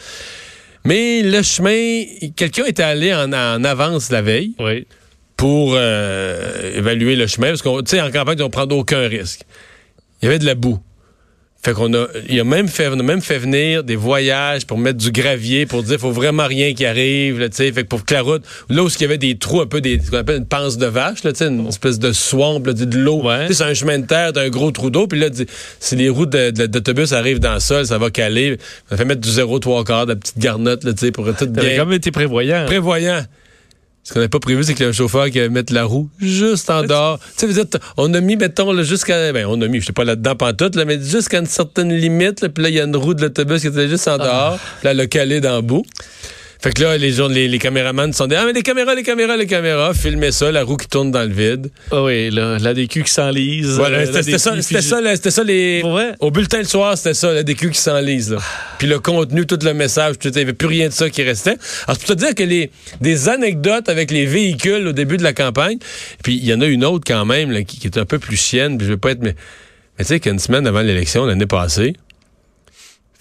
Mais 0.84 1.22
le 1.22 1.42
chemin, 1.44 2.04
quelqu'un 2.36 2.66
était 2.66 2.84
allé 2.84 3.14
en, 3.14 3.32
en 3.32 3.64
avance 3.64 4.12
la 4.12 4.22
veille 4.22 4.52
Oui. 4.60 4.86
Pour 5.40 5.72
euh, 5.74 6.76
évaluer 6.76 7.16
le 7.16 7.26
chemin, 7.26 7.48
parce 7.48 7.62
qu'on, 7.62 7.82
tu 7.82 7.92
sais, 7.92 8.02
en 8.02 8.12
campagne, 8.12 8.42
on 8.42 8.50
prend 8.50 8.66
aucun 8.66 9.08
risque. 9.08 9.44
Il 10.22 10.26
y 10.26 10.28
avait 10.28 10.38
de 10.38 10.46
la 10.46 10.54
boue. 10.54 10.80
Fait 11.64 11.72
qu'on 11.72 11.94
a, 11.94 12.08
il 12.28 12.38
a 12.38 12.44
même 12.44 12.68
fait, 12.68 12.90
on 12.90 13.00
a 13.00 13.04
même 13.04 13.22
fait 13.22 13.38
venir 13.38 13.86
des 13.86 13.96
voyages 13.96 14.66
pour 14.66 14.78
mettre 14.78 14.98
du 14.98 15.14
gravier, 15.14 15.66
pour 15.66 15.82
dire, 15.82 15.98
faut 15.98 16.12
vraiment 16.12 16.46
rien 16.46 16.74
qui 16.74 16.86
arrive, 16.86 17.40
tu 17.40 17.56
sais. 17.56 17.72
Fait 17.72 17.84
que 17.84 17.88
pour 17.88 18.04
que 18.04 18.14
la 18.14 18.22
route, 18.22 18.44
là 18.70 18.84
où 18.84 18.90
il 18.90 19.02
y 19.02 19.06
avait 19.06 19.18
des 19.18 19.38
trous, 19.38 19.62
un 19.62 19.66
peu 19.66 19.80
des, 19.80 20.02
ce 20.02 20.12
qu'on 20.12 20.18
appelle 20.18 20.40
une 20.40 20.46
panse 20.46 20.78
de 20.78 20.88
vache, 20.88 21.24
là, 21.24 21.32
tu 21.32 21.38
sais, 21.38 21.48
une 21.48 21.68
espèce 21.68 22.00
de 22.00 22.12
swamp, 22.12 22.62
là, 22.66 22.74
de 22.74 22.98
l'eau. 22.98 23.22
Ouais. 23.24 23.48
Tu 23.48 23.54
sais, 23.54 23.64
c'est 23.64 23.70
un 23.70 23.74
chemin 23.74 23.98
de 23.98 24.06
terre, 24.06 24.34
d'un 24.34 24.50
gros 24.50 24.72
trou 24.72 24.90
d'eau, 24.90 25.08
puis 25.08 25.22
là, 25.22 25.28
si 25.80 25.96
les 25.96 26.10
routes 26.10 26.32
d'autobus 26.32 27.14
arrivent 27.14 27.40
dans 27.40 27.54
le 27.54 27.62
sol, 27.62 27.86
ça 27.86 27.98
va 27.98 28.10
caler. 28.10 28.58
Ça 28.90 28.98
fait 28.98 29.06
mettre 29.06 29.22
du 29.22 29.30
0,3 29.30 29.86
quart, 29.86 30.06
de 30.06 30.12
la 30.12 30.16
petite 30.18 30.38
garnotte, 30.38 30.84
là, 30.84 30.92
tu 30.92 31.00
sais, 31.00 31.12
pour 31.14 31.26
tout 31.28 31.46
T'avais 31.46 31.70
bien 31.70 31.78
quand 31.78 31.86
même 31.86 31.96
été 31.96 32.12
prévoyant. 32.12 32.66
prévoyant. 32.66 33.24
Ce 34.10 34.14
qu'on 34.16 34.22
n'avait 34.22 34.30
pas 34.30 34.40
prévu, 34.40 34.64
c'est 34.64 34.74
qu'il 34.74 34.86
y 34.86 34.86
a 34.88 34.90
un 34.90 34.92
chauffeur 34.92 35.30
qui 35.30 35.38
allait 35.38 35.50
mettre 35.50 35.72
la 35.72 35.84
roue 35.84 36.10
juste 36.20 36.72
en 36.72 36.82
dehors. 36.82 37.20
Tu 37.20 37.26
sais, 37.38 37.46
vous 37.46 37.54
dites, 37.54 37.78
on 37.96 38.12
a 38.16 38.22
mis, 38.22 38.38
mettons, 38.38 38.72
là, 38.72 38.82
jusqu'à. 38.82 39.32
Ben, 39.32 39.46
on 39.48 39.62
a 39.62 39.68
mis, 39.68 39.82
je 39.82 39.86
sais 39.86 39.94
pas 39.94 40.04
là-dedans 40.04 40.36
pantoute, 40.36 40.76
là, 40.76 40.84
mais 40.84 41.00
jusqu'à 41.00 41.38
une 41.38 41.46
certaine 41.46 41.96
limite, 41.96 42.42
là, 42.42 42.50
puis 42.50 42.64
là, 42.64 42.70
il 42.70 42.76
y 42.76 42.80
a 42.80 42.86
une 42.86 42.96
roue 42.96 43.14
de 43.14 43.22
l'autobus 43.22 43.62
qui 43.62 43.68
était 43.68 43.88
juste 43.88 44.08
en 44.08 44.18
dehors. 44.18 44.58
Puis 44.58 44.86
là, 44.86 44.92
elle 44.92 45.00
a 45.00 45.06
calé 45.06 45.42
dans 45.42 45.58
le 45.58 45.62
bout. 45.62 45.86
Fait 46.62 46.74
que 46.74 46.82
là, 46.82 46.98
les, 46.98 47.14
gens, 47.14 47.30
les, 47.30 47.48
les 47.48 47.58
caméramans 47.58 48.12
sont 48.12 48.28
dit 48.28 48.36
Ah, 48.36 48.44
mais 48.46 48.52
les 48.52 48.64
caméras, 48.64 48.94
les 48.94 49.04
caméras, 49.04 49.38
les 49.38 49.48
caméras, 49.48 49.94
filmez 49.94 50.32
ça, 50.32 50.52
la 50.52 50.64
roue 50.64 50.76
qui 50.76 50.88
tourne 50.88 51.10
dans 51.10 51.24
le 51.24 51.34
vide. 51.34 51.72
Ah 51.90 52.04
oui, 52.04 52.30
là, 52.30 52.58
la 52.60 52.74
DQ 52.74 53.04
qui 53.04 53.12
s'enlise. 53.12 53.78
Voilà, 53.78 54.00
euh, 54.00 54.06
c'était 54.06 54.38
ça, 54.38 54.62
c'était 54.62 54.82
ça, 54.82 55.00
c'était 55.16 55.32
ça 55.32 55.44
les. 55.46 55.80
Pour 55.80 55.92
vrai? 55.92 56.16
Au 56.20 56.32
bulletin 56.32 56.58
le 56.58 56.66
soir, 56.66 56.98
c'était 56.98 57.14
ça, 57.14 57.32
la 57.32 57.44
DQ 57.44 57.72
qui 57.72 57.80
s'enlise. 57.80 58.36
Puis 58.78 58.88
le 58.88 59.00
contenu, 59.00 59.46
tout 59.46 59.58
le 59.64 59.74
message, 59.74 60.20
tout, 60.20 60.28
il 60.28 60.36
n'y 60.36 60.42
avait 60.42 60.52
plus 60.52 60.68
rien 60.68 60.90
de 60.90 60.94
ça 60.94 61.10
qui 61.10 61.24
restait. 61.24 61.56
Alors, 61.88 61.98
c'est 61.98 62.06
pour 62.06 62.16
te 62.16 62.20
dire 62.20 62.36
que 62.36 62.44
les 62.44 62.72
des 63.00 63.30
anecdotes 63.30 63.88
avec 63.88 64.12
les 64.12 64.26
véhicules 64.26 64.86
au 64.86 64.92
début 64.92 65.16
de 65.16 65.24
la 65.24 65.32
campagne, 65.32 65.78
puis 66.24 66.36
il 66.36 66.46
y 66.46 66.54
en 66.54 66.60
a 66.60 66.66
une 66.66 66.84
autre 66.84 67.06
quand 67.08 67.24
même 67.24 67.52
là, 67.52 67.64
qui, 67.64 67.80
qui 67.80 67.88
est 67.88 67.98
un 67.98 68.06
peu 68.06 68.20
plus 68.20 68.36
chienne, 68.36 68.78
puis 68.78 68.86
je 68.86 68.92
vais 68.92 68.98
pas 68.98 69.12
être... 69.12 69.22
Mais, 69.22 69.36
mais 69.98 70.04
tu 70.04 70.10
sais 70.10 70.19
qu'une 70.19 70.40
semaine 70.40 70.68
avant 70.68 70.81
l'élection, 70.81 71.26
l'année 71.26 71.45
passée, 71.45 71.94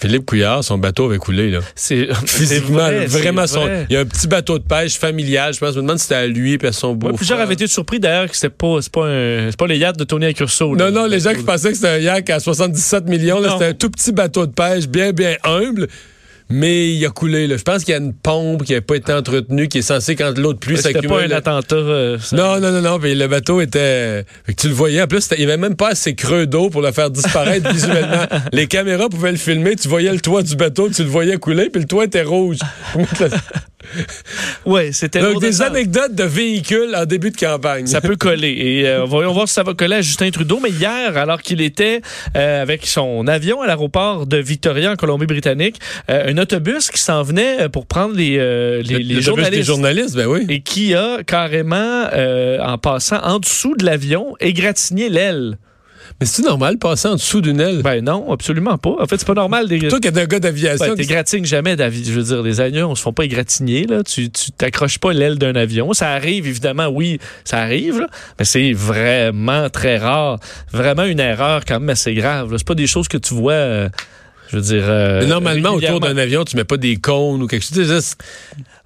Philippe 0.00 0.26
Couillard, 0.26 0.62
son 0.62 0.78
bateau 0.78 1.06
avait 1.06 1.18
coulé. 1.18 1.50
Là. 1.50 1.58
C'est 1.74 2.08
Physiquement, 2.26 2.78
vrai, 2.78 3.06
vraiment, 3.06 3.46
son, 3.48 3.68
il 3.90 3.94
y 3.94 3.96
a 3.96 4.00
un 4.00 4.04
petit 4.04 4.28
bateau 4.28 4.58
de 4.60 4.64
pêche 4.64 4.96
familial, 4.96 5.52
je 5.52 5.58
pense. 5.58 5.70
Je 5.74 5.78
me 5.78 5.82
demande 5.82 5.98
si 5.98 6.04
c'était 6.04 6.14
à 6.14 6.26
lui 6.28 6.54
et 6.54 6.64
à 6.66 6.70
son 6.72 6.94
beau 6.94 7.08
Ouais, 7.08 7.14
plusieurs 7.14 7.40
avaient 7.40 7.54
été 7.54 7.66
surpris 7.66 7.98
d'ailleurs 7.98 8.30
que 8.30 8.36
c'était 8.36 8.50
pas, 8.50 8.76
c'est 8.80 8.92
pas, 8.92 9.06
un- 9.08 9.50
pas 9.50 9.66
le 9.66 9.74
yacht 9.76 9.98
de 9.98 10.04
Tony 10.04 10.26
Accurso. 10.26 10.74
là. 10.76 10.90
Non, 10.92 11.00
non, 11.02 11.06
les 11.08 11.18
gens 11.20 11.34
qui 11.34 11.42
pensaient 11.42 11.70
que 11.70 11.74
c'était 11.76 11.88
un 11.88 11.98
yak 11.98 12.30
à 12.30 12.38
77 12.38 13.06
millions, 13.08 13.40
là, 13.40 13.50
c'était 13.54 13.64
un 13.70 13.74
tout 13.74 13.90
petit 13.90 14.12
bateau 14.12 14.46
de 14.46 14.52
pêche, 14.52 14.86
bien, 14.86 15.12
bien 15.12 15.36
humble. 15.42 15.88
Mais 16.50 16.94
il 16.94 17.04
a 17.04 17.10
coulé. 17.10 17.46
Là. 17.46 17.56
Je 17.58 17.62
pense 17.62 17.84
qu'il 17.84 17.92
y 17.92 17.96
a 17.96 18.00
une 18.00 18.14
pompe 18.14 18.64
qui 18.64 18.72
n'a 18.72 18.80
pas 18.80 18.96
été 18.96 19.12
entretenue, 19.12 19.68
qui 19.68 19.78
est 19.78 19.82
censée, 19.82 20.16
quand 20.16 20.36
l'eau 20.38 20.54
de 20.54 20.58
pluie 20.58 20.76
C'était 20.76 20.94
s'accumule... 20.94 21.28
pas 21.28 21.34
un 21.34 21.36
attentat. 21.36 21.76
euh, 21.76 22.18
ça. 22.18 22.36
Non, 22.36 22.58
non, 22.60 22.70
non, 22.72 22.80
non. 22.80 22.98
Puis 22.98 23.14
le 23.14 23.28
bateau 23.28 23.60
était. 23.60 24.24
Fait 24.44 24.54
que 24.54 24.60
tu 24.62 24.68
le 24.68 24.74
voyais. 24.74 25.02
En 25.02 25.06
plus, 25.06 25.20
c'était- 25.20 25.36
il 25.36 25.46
n'y 25.46 25.52
avait 25.52 25.60
même 25.60 25.76
pas 25.76 25.88
assez 25.90 26.14
creux 26.14 26.46
d'eau 26.46 26.70
pour 26.70 26.80
le 26.82 26.90
faire 26.92 27.10
disparaître 27.10 27.70
visuellement. 27.72 28.26
Les 28.52 28.66
caméras 28.66 29.08
pouvaient 29.08 29.32
le 29.32 29.36
filmer. 29.38 29.76
Tu 29.76 29.88
voyais 29.88 30.12
le 30.12 30.20
toit 30.20 30.42
du 30.42 30.56
bateau, 30.56 30.88
tu 30.88 31.02
le 31.02 31.08
voyais 31.10 31.36
couler, 31.36 31.68
puis 31.70 31.82
le 31.82 31.86
toit 31.88 32.04
était 32.04 32.22
rouge. 32.22 32.58
Ouais, 34.66 34.90
c'était 34.92 35.20
Donc, 35.20 35.40
des 35.40 35.62
anecdotes 35.62 36.14
de 36.14 36.24
véhicules 36.24 36.94
en 36.94 37.04
début 37.06 37.30
de 37.30 37.36
campagne. 37.36 37.86
Ça 37.86 38.00
peut 38.00 38.16
coller. 38.16 38.50
Et 38.50 38.88
euh, 38.88 39.04
voyons 39.04 39.32
voir 39.32 39.48
si 39.48 39.54
ça 39.54 39.62
va 39.62 39.74
coller 39.74 39.96
à 39.96 40.00
Justin 40.02 40.30
Trudeau. 40.30 40.60
Mais 40.62 40.70
hier, 40.70 41.16
alors 41.16 41.40
qu'il 41.42 41.60
était 41.60 42.02
euh, 42.36 42.62
avec 42.62 42.86
son 42.86 43.26
avion 43.26 43.62
à 43.62 43.66
l'aéroport 43.66 44.26
de 44.26 44.36
Victoria 44.36 44.92
en 44.92 44.96
Colombie-Britannique, 44.96 45.78
euh, 46.10 46.30
un 46.32 46.38
autobus 46.38 46.90
qui 46.90 47.00
s'en 47.00 47.22
venait 47.22 47.68
pour 47.68 47.86
prendre 47.86 48.14
les, 48.14 48.36
euh, 48.38 48.82
les, 48.82 48.94
Le- 48.98 49.14
les 49.14 49.22
journalistes. 49.22 49.54
des 49.60 49.62
journalistes, 49.66 50.16
ben 50.16 50.26
oui. 50.26 50.46
et 50.48 50.60
qui 50.60 50.94
a 50.94 51.22
carrément, 51.24 52.04
euh, 52.12 52.58
en 52.60 52.78
passant 52.78 53.20
en 53.22 53.38
dessous 53.38 53.74
de 53.76 53.84
l'avion, 53.84 54.34
égratigné 54.40 55.08
l'aile. 55.08 55.58
Mais 56.20 56.26
c'est 56.26 56.42
normal 56.42 56.78
passer 56.78 57.08
en 57.08 57.14
dessous 57.14 57.40
d'une 57.40 57.60
aile? 57.60 57.82
Ben 57.82 58.04
non, 58.04 58.32
absolument 58.32 58.78
pas. 58.78 58.96
En 59.00 59.06
fait, 59.06 59.18
c'est 59.18 59.26
pas 59.26 59.34
normal. 59.34 59.68
Des... 59.68 59.88
Toi 59.88 60.00
qui 60.00 60.08
es 60.08 60.18
un 60.18 60.24
gars 60.24 60.40
d'aviation. 60.40 60.86
Ben, 60.88 60.94
t'égratignes 60.94 61.44
jamais 61.44 61.76
d'avion. 61.76 62.02
Je 62.04 62.12
veux 62.12 62.22
dire, 62.22 62.42
les 62.42 62.60
avions, 62.60 62.90
on 62.90 62.94
se 62.94 63.02
font 63.02 63.12
pas 63.12 63.24
égratigner, 63.24 63.86
là. 63.86 64.02
Tu, 64.02 64.30
tu 64.30 64.50
t'accroches 64.52 64.98
pas 64.98 65.12
l'aile 65.12 65.38
d'un 65.38 65.54
avion. 65.54 65.92
Ça 65.92 66.10
arrive, 66.10 66.46
évidemment, 66.46 66.86
oui, 66.88 67.18
ça 67.44 67.58
arrive, 67.58 68.00
là. 68.00 68.08
Mais 68.38 68.44
c'est 68.44 68.72
vraiment 68.72 69.70
très 69.70 69.98
rare. 69.98 70.38
Vraiment 70.72 71.04
une 71.04 71.20
erreur 71.20 71.64
quand 71.64 71.80
même 71.80 71.90
assez 71.90 72.14
grave. 72.14 72.54
C'est 72.56 72.66
pas 72.66 72.74
des 72.74 72.86
choses 72.86 73.08
que 73.08 73.18
tu 73.18 73.34
vois, 73.34 73.52
euh, 73.52 73.88
je 74.50 74.56
veux 74.56 74.62
dire. 74.62 74.84
euh, 74.84 75.26
normalement, 75.26 75.70
autour 75.70 76.00
d'un 76.00 76.16
avion, 76.16 76.44
tu 76.44 76.56
mets 76.56 76.64
pas 76.64 76.76
des 76.76 76.96
cônes 76.96 77.42
ou 77.42 77.46
quelque 77.46 77.64
chose. 77.64 78.16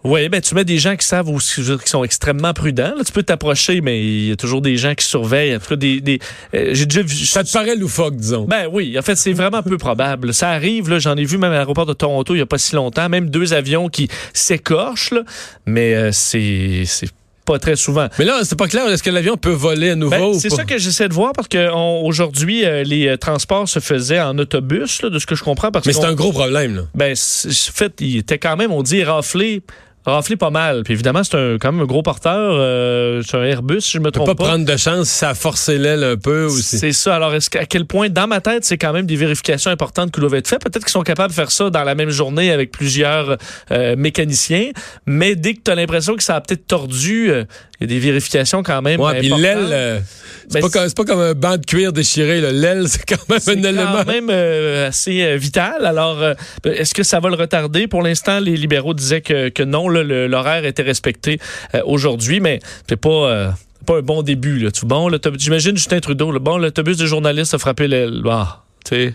Oui, 0.05 0.29
ben 0.29 0.41
tu 0.41 0.55
mets 0.55 0.65
des 0.65 0.79
gens 0.79 0.97
qui 0.97 1.07
savent 1.07 1.29
aussi, 1.29 1.63
qui 1.63 1.89
sont 1.91 2.03
extrêmement 2.03 2.53
prudents. 2.53 2.95
Là, 2.97 3.05
tu 3.07 3.13
peux 3.13 3.23
t'approcher, 3.23 3.81
mais 3.81 4.01
il 4.03 4.29
y 4.29 4.33
a 4.33 4.37
toujours 4.37 4.61
des 4.61 4.77
gens 4.77 4.95
qui 4.95 5.07
surveillent. 5.07 5.55
En 5.55 5.61
tout 5.61 5.69
cas, 5.69 5.77
des, 5.77 6.01
des 6.01 6.19
euh, 6.55 6.71
j'ai 6.73 6.87
déjà 6.87 7.03
vu. 7.03 7.15
Ça 7.25 7.45
te 7.45 7.53
paraît 7.53 7.77
loufoque, 7.77 8.17
disons. 8.17 8.45
Ben 8.47 8.67
oui, 8.73 8.99
en 8.99 9.03
fait, 9.03 9.15
c'est 9.17 9.33
vraiment 9.33 9.63
peu 9.63 9.79
probable. 9.79 10.35
Ça 10.35 10.51
arrive, 10.51 10.91
là, 10.91 10.99
j'en 10.99 11.17
ai 11.17 11.25
vu 11.25 11.39
même 11.39 11.53
à 11.53 11.57
l'aéroport 11.57 11.87
de 11.87 11.93
Toronto 11.93 12.35
il 12.35 12.39
y 12.39 12.43
a 12.43 12.47
pas 12.47 12.59
si 12.59 12.75
longtemps, 12.75 13.09
même 13.09 13.31
deux 13.31 13.53
avions 13.55 13.89
qui 13.89 14.09
s'écorchent, 14.33 15.13
là, 15.13 15.23
mais 15.67 15.95
euh, 15.95 16.11
c'est 16.13 16.83
c'est 16.87 17.09
pas 17.45 17.59
très 17.59 17.75
souvent. 17.77 18.07
Mais 18.21 18.25
là, 18.25 18.41
c'est 18.45 18.57
pas 18.59 18.69
clair. 18.69 18.89
Est-ce 18.89 19.03
que 19.03 19.11
l'avion 19.11 19.37
peut 19.37 19.51
voler 19.51 19.91
à 19.91 19.95
nouveau 19.97 20.33
Ben, 20.33 20.39
c'est 20.39 20.49
ça 20.51 20.65
que 20.65 20.79
j'essaie 20.79 21.09
de 21.09 21.15
voir 21.15 21.33
parce 21.33 21.49
que 21.49 21.71
on- 21.73 22.05
aujourd'hui 22.07 22.65
euh, 22.65 22.85
les 22.85 23.09
euh, 23.09 23.17
transports 23.17 23.69
se 23.69 23.81
faisaient 23.81 24.21
en 24.21 24.39
autobus, 24.39 25.03
là, 25.03 25.11
de 25.11 25.19
ce 25.19 25.27
que 25.27 25.35
je 25.35 25.43
comprends. 25.43 25.71
Parce 25.73 25.87
Mais 25.87 25.93
c'est 25.93 26.05
un 26.05 26.15
gros 26.15 26.31
problème, 26.33 26.77
là. 26.77 26.83
Ben, 26.95 27.13
en 27.15 27.51
fait, 27.51 27.93
il 28.01 28.19
était 28.19 28.39
quand 28.39 28.57
même, 28.57 28.71
on 28.73 28.83
dit, 28.83 29.03
raflé. 29.05 29.63
Raflé 30.05 30.37
pas 30.37 30.51
mal. 30.51 30.83
Puis 30.85 30.95
évidemment, 30.95 31.23
c'est 31.23 31.37
un, 31.37 31.59
quand 31.61 31.71
même 31.73 31.83
un 31.83 31.87
gros 31.87 32.03
porteur. 32.03 32.37
euh, 32.59 33.23
c'est 33.25 33.37
un 33.37 33.45
Airbus, 33.45 33.81
si 33.83 33.93
je 33.93 33.99
me 34.01 34.11
trompe 34.11 34.27
pas. 34.27 34.35
pas 34.35 34.45
prendre 34.45 34.65
de 34.65 34.77
chance 34.77 35.09
si 35.09 35.19
ça 35.19 35.31
a 35.31 35.35
forcé 35.35 35.79
l'aile 35.79 36.03
un 36.03 36.17
peu 36.17 36.45
aussi. 36.47 36.79
C'est 36.79 36.93
ça. 36.93 37.15
Alors, 37.17 37.35
est-ce 37.35 37.49
qu'à 37.51 37.67
quel 37.67 37.85
point, 37.87 38.09
dans 38.09 38.27
ma 38.27 38.41
tête, 38.41 38.65
c'est 38.65 38.79
quand 38.79 38.93
même 38.93 39.07
des 39.07 39.17
vérifications 39.17 39.71
importantes 39.71 40.11
qui 40.13 40.21
doivent 40.21 40.35
être 40.35 40.49
faites? 40.49 40.63
Peut-être 40.63 40.85
qu'ils 40.85 40.93
sont 40.93 41.03
capables 41.03 41.31
de 41.31 41.35
faire 41.35 41.51
ça 41.53 41.71
dans 41.71 41.85
la 41.85 41.95
même 41.95 42.11
journée 42.11 42.51
avec 42.51 42.73
plusieurs 42.73 43.37
euh, 43.71 43.95
mécaniciens, 43.97 44.71
mais 45.07 45.37
dès 45.37 45.55
que 45.55 45.61
tu 45.65 45.71
as 45.71 45.75
l'impression 45.75 46.17
que 46.17 46.23
ça 46.23 46.37
a 46.37 46.41
peut-être 46.41 46.67
tordu, 46.67 47.31
euh, 47.31 47.45
il 47.81 47.85
y 47.85 47.85
a 47.85 47.87
des 47.95 47.99
vérifications 48.01 48.63
quand 48.63 48.83
même. 48.83 49.01
Ouais, 49.01 49.19
puis 49.21 49.29
l'aile, 49.29 49.59
euh, 49.71 50.01
c'est 50.49 50.55
Ben, 50.55 50.61
pas, 50.61 50.67
c'est- 50.69 50.73
comme- 50.79 50.89
c'est 50.89 50.97
pas 50.97 51.05
comme 51.05 51.21
un 51.21 51.35
banc 51.35 51.57
de 51.59 51.65
cuir 51.67 51.93
déchiré. 51.93 52.41
là. 52.41 52.51
L'aile, 52.53 52.85
c'est 52.89 53.05
quand 53.05 53.29
même 53.29 53.41
un 53.65 53.69
élément. 53.69 53.93
quand 53.99 54.07
même 54.07 54.29
euh, 54.31 54.89
assez 54.89 55.37
vital. 55.37 55.87
Alors, 55.87 56.19
est-ce 56.65 56.95
que 56.95 57.03
ça 57.03 57.21
va 57.21 57.29
le 57.29 57.37
retarder? 57.37 57.87
Pour 57.87 58.03
l'instant, 58.03 58.41
les 58.41 58.57
libéraux 58.57 58.95
disaient 58.95 59.21
que, 59.21 59.49
que 59.49 59.63
non, 59.63 59.89
l'horaire 60.01 60.65
était 60.65 60.83
respecté 60.83 61.39
euh, 61.75 61.83
aujourd'hui, 61.85 62.41
mais 62.41 62.61
c'est 62.89 62.97
pas... 62.97 63.09
euh, 63.09 63.51
pas 63.85 63.99
un 63.99 64.03
bon 64.03 64.23
début. 64.23 64.59
Là. 64.59 64.71
Tu, 64.71 64.87
bon, 64.87 65.11
j'imagine 65.37 65.77
Justin 65.77 66.01
Trudeau. 66.01 66.31
là, 66.31 66.39
bon, 66.39 66.57
l'autobus 66.57 66.97
de 66.97 67.07
journaliste 67.07 67.55
a 67.55 67.59
frappé 67.59 67.89
l'aile. 67.89 68.23
Ah, 68.31 68.63
tu 68.85 68.95
sais, 68.95 69.15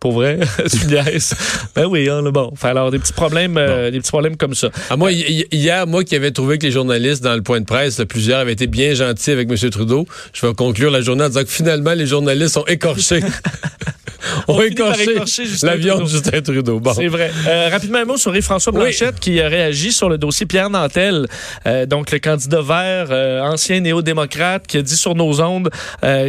pour 0.00 0.12
vrai, 0.12 0.38
tu 0.70 0.86
niaises? 0.88 1.34
Ben 1.74 1.86
oui, 1.86 2.08
hein, 2.08 2.22
là, 2.22 2.30
bon. 2.30 2.52
Fait 2.56 2.68
alors 2.68 2.90
des 2.90 2.98
petits 2.98 3.12
problèmes, 3.12 3.56
euh, 3.58 3.90
des 3.90 3.98
petits 4.00 4.10
problèmes 4.10 4.36
comme 4.36 4.54
ça. 4.54 4.68
Ah, 4.90 4.96
moi, 4.96 5.12
hi- 5.12 5.24
hi- 5.28 5.46
hier, 5.52 5.86
moi 5.86 6.04
qui 6.04 6.14
avais 6.16 6.30
trouvé 6.30 6.58
que 6.58 6.66
les 6.66 6.72
journalistes 6.72 7.22
dans 7.22 7.34
le 7.34 7.42
point 7.42 7.60
de 7.60 7.64
presse, 7.66 7.98
là, 7.98 8.06
plusieurs 8.06 8.38
avaient 8.40 8.52
été 8.52 8.66
bien 8.66 8.94
gentils 8.94 9.30
avec 9.30 9.48
M. 9.50 9.70
Trudeau, 9.70 10.06
je 10.32 10.46
vais 10.46 10.54
conclure 10.54 10.90
la 10.90 11.00
journée 11.00 11.24
en 11.24 11.28
disant 11.28 11.42
que 11.42 11.50
finalement, 11.50 11.94
les 11.94 12.06
journalistes 12.06 12.56
ont 12.56 12.66
écorché. 12.66 13.20
ont 14.48 14.60
finit 14.60 14.74
par 14.74 15.00
écorché 15.00 15.44
l'avion 15.62 16.00
de. 16.00 16.06
Justin 16.06 16.40
Trudeau. 16.42 16.80
Bon. 16.80 16.92
C'est 16.94 17.06
vrai. 17.08 17.30
Euh, 17.46 17.68
rapidement, 17.70 17.98
un 17.98 18.04
mot 18.04 18.16
sur 18.16 18.34
François 18.42 18.72
Oui. 18.74 18.80
Blanchette 18.80 19.18
qui 19.20 19.40
a 19.40 19.48
réagi 19.48 19.92
sur 19.92 20.08
le 20.08 20.18
dossier 20.18 20.46
Pierre 20.46 20.70
Nantel, 20.70 21.26
euh, 21.66 21.86
donc 21.86 22.10
le 22.10 22.18
candidat 22.18 22.60
vert, 22.62 23.06
euh, 23.10 23.40
ancien 23.42 23.80
néo-démocrate, 23.80 24.66
qui 24.66 24.78
a 24.78 24.82
dit 24.82 24.96
sur 24.96 25.14
nos 25.14 25.40
ondes 25.40 25.70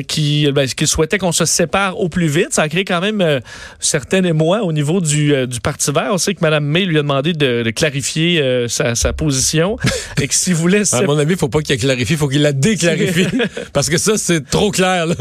qu'il 0.07 0.51
ben, 0.51 0.67
qu'il 0.67 0.87
souhaitait 0.87 1.17
qu'on 1.17 1.31
se 1.31 1.45
sépare 1.45 1.99
au 1.99 2.09
plus 2.09 2.27
vite. 2.27 2.49
Ça 2.51 2.63
a 2.63 2.69
créé 2.69 2.85
quand 2.85 3.01
même 3.01 3.41
certains 3.79 4.23
émois 4.23 4.63
au 4.63 4.71
niveau 4.73 5.01
du, 5.01 5.33
euh, 5.33 5.45
du 5.45 5.59
Parti 5.59 5.91
vert. 5.91 6.09
On 6.11 6.17
sait 6.17 6.33
que 6.33 6.41
Mme 6.41 6.65
May 6.65 6.85
lui 6.85 6.97
a 6.97 7.01
demandé 7.01 7.33
de, 7.33 7.63
de 7.63 7.69
clarifier 7.71 8.41
euh, 8.41 8.67
sa, 8.67 8.95
sa 8.95 9.13
position 9.13 9.77
et 10.21 10.27
que 10.27 10.33
s'il 10.33 10.55
voulait... 10.55 10.81
À 10.81 10.85
se- 10.85 11.03
mon 11.03 11.17
avis, 11.17 11.33
il 11.33 11.37
faut 11.39 11.49
pas 11.49 11.61
qu'il 11.61 11.75
la 11.75 11.81
clarifie, 11.81 12.13
il 12.13 12.17
faut 12.17 12.27
qu'il 12.27 12.41
la 12.41 12.53
déclarifie. 12.53 13.27
parce 13.73 13.89
que 13.89 13.97
ça, 13.97 14.17
c'est 14.17 14.49
trop 14.49 14.71
clair. 14.71 15.05
Là. 15.07 15.15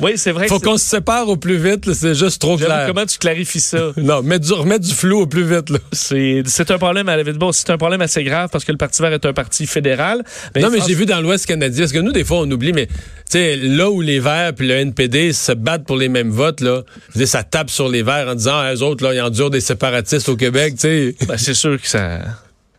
Oui, 0.00 0.12
c'est 0.16 0.32
vrai 0.32 0.48
faut 0.48 0.58
que 0.58 0.64
c'est- 0.64 0.70
qu'on 0.70 0.78
se 0.78 0.84
sépare 0.84 1.28
au 1.28 1.36
plus 1.36 1.56
vite, 1.56 1.92
c'est 1.92 2.14
juste 2.14 2.40
trop 2.40 2.56
clair. 2.56 2.84
Comment 2.86 3.06
tu 3.06 3.18
clarifies 3.18 3.60
ça? 3.60 3.92
Non, 4.02 4.22
mettre 4.22 4.46
du, 4.46 4.52
remettre 4.52 4.84
du 4.84 4.92
flou 4.92 5.20
au 5.20 5.26
plus 5.26 5.44
vite. 5.44 5.72
C'est 5.92 6.70
un 6.70 6.78
problème 6.78 7.08
à 7.08 7.16
la 7.16 7.24
bon, 7.32 7.52
c'est 7.52 7.70
un 7.70 7.78
problème 7.78 8.00
assez 8.00 8.24
grave 8.24 8.48
parce 8.50 8.64
que 8.64 8.72
le 8.72 8.78
Parti 8.78 9.00
vert 9.02 9.12
est 9.12 9.24
un 9.24 9.32
parti 9.32 9.66
fédéral. 9.66 10.22
non, 10.56 10.70
mais 10.70 10.78
j'ai 10.86 10.94
vu 10.94 11.06
dans 11.06 11.20
l'Ouest 11.20 11.46
canadien, 11.46 11.82
parce 11.84 11.92
que 11.92 11.98
nous, 11.98 12.12
des 12.12 12.24
fois, 12.24 12.38
on 12.40 12.50
oublie, 12.50 12.72
mais 12.72 12.88
là 13.34 13.90
où 13.90 14.00
les 14.00 14.20
Verts 14.20 14.54
puis 14.54 14.66
le 14.66 14.74
NPD 14.74 15.32
se 15.32 15.52
battent 15.52 15.84
pour 15.86 15.96
les 15.96 16.08
mêmes 16.08 16.30
votes, 16.30 16.60
là, 16.60 16.82
ça 17.24 17.42
tape 17.42 17.70
sur 17.70 17.81
les 17.88 18.02
Verts 18.02 18.28
en 18.28 18.34
disant, 18.34 18.54
ah, 18.54 18.74
eux 18.74 18.82
autres, 18.82 19.04
là, 19.04 19.14
ils 19.14 19.20
endurent 19.20 19.50
des 19.50 19.60
séparatistes 19.60 20.28
au 20.28 20.36
Québec, 20.36 20.74
tu 20.74 20.80
sais. 20.80 21.14
Ben, 21.26 21.36
c'est 21.36 21.54
sûr 21.54 21.80
que 21.80 21.86
ça. 21.88 22.20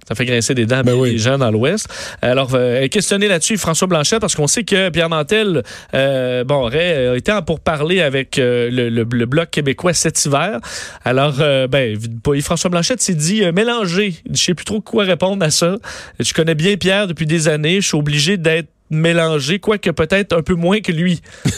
Ça 0.06 0.16
fait 0.16 0.26
grincer 0.26 0.54
des 0.54 0.66
dents 0.66 0.82
Ben 0.84 0.96
oui. 0.96 1.12
des 1.12 1.18
gens 1.18 1.38
dans 1.38 1.50
l'Ouest. 1.50 1.88
Alors, 2.22 2.50
euh, 2.56 2.90
questionner 2.90 3.30
là-dessus 3.30 3.56
François 3.58 3.88
Blanchet, 3.88 4.20
parce 4.20 4.36
qu'on 4.36 4.48
sait 4.48 4.66
que 4.66 4.90
Pierre 4.90 5.08
Nantel 5.08 5.64
euh, 5.94 6.44
bon, 6.44 6.56
aurait 6.66 6.98
euh, 6.98 7.16
été 7.16 7.32
en 7.32 7.42
pourparler 7.42 8.02
avec 8.02 8.38
euh, 8.38 8.70
le, 8.70 8.90
le- 8.90 9.08
le 9.10 9.26
Bloc 9.26 9.50
québécois 9.50 9.94
cet 9.94 10.26
hiver. 10.26 10.60
Alors, 11.06 11.36
ben, 11.70 11.98
François 12.42 12.70
Blanchet 12.70 12.96
s'est 12.98 13.14
dit 13.14 13.44
mélangé. 13.54 14.16
Je 14.30 14.36
sais 14.42 14.54
plus 14.54 14.66
trop 14.66 14.82
quoi 14.82 15.06
répondre 15.06 15.42
à 15.46 15.52
ça. 15.52 15.78
Je 16.20 16.34
connais 16.34 16.56
bien 16.56 16.76
Pierre 16.76 17.08
depuis 17.08 17.26
des 17.26 17.48
années. 17.48 17.80
Je 17.80 17.88
suis 17.88 17.98
obligé 17.98 18.36
d'être 18.36 18.68
mélangé, 18.90 19.60
quoique 19.60 19.90
peut-être 19.90 20.34
un 20.36 20.42
peu 20.42 20.54
moins 20.56 20.80
que 20.82 20.92
lui. 20.92 21.22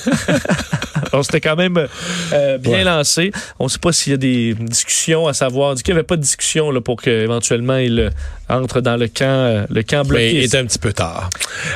Alors, 1.11 1.23
c'était 1.25 1.41
quand 1.41 1.55
même 1.55 1.87
euh, 2.33 2.57
bien 2.57 2.71
Ouais. 2.79 2.83
lancé. 2.83 3.31
On 3.59 3.65
ne 3.65 3.69
sait 3.69 3.79
pas 3.79 3.91
s'il 3.93 4.11
y 4.11 4.15
a 4.15 4.17
des 4.17 4.53
discussions 4.53 5.27
à 5.27 5.33
savoir. 5.33 5.71
On 5.71 5.73
dit 5.73 5.83
qu'il 5.83 5.93
n'y 5.93 5.99
avait 5.99 6.05
pas 6.05 6.17
de 6.17 6.21
discussion 6.21 6.71
là, 6.71 6.81
pour 6.81 7.01
qu'éventuellement 7.01 7.77
il 7.77 7.99
euh, 7.99 8.09
entre 8.49 8.81
dans 8.81 8.97
le 8.97 9.07
camp, 9.07 9.23
euh, 9.25 9.65
le 9.69 9.81
camp 9.83 10.03
Mais 10.03 10.09
bloqué. 10.09 10.33
il 10.35 10.43
est 10.43 10.55
un 10.55 10.65
petit 10.65 10.79
peu 10.79 10.91
tard. 10.93 11.29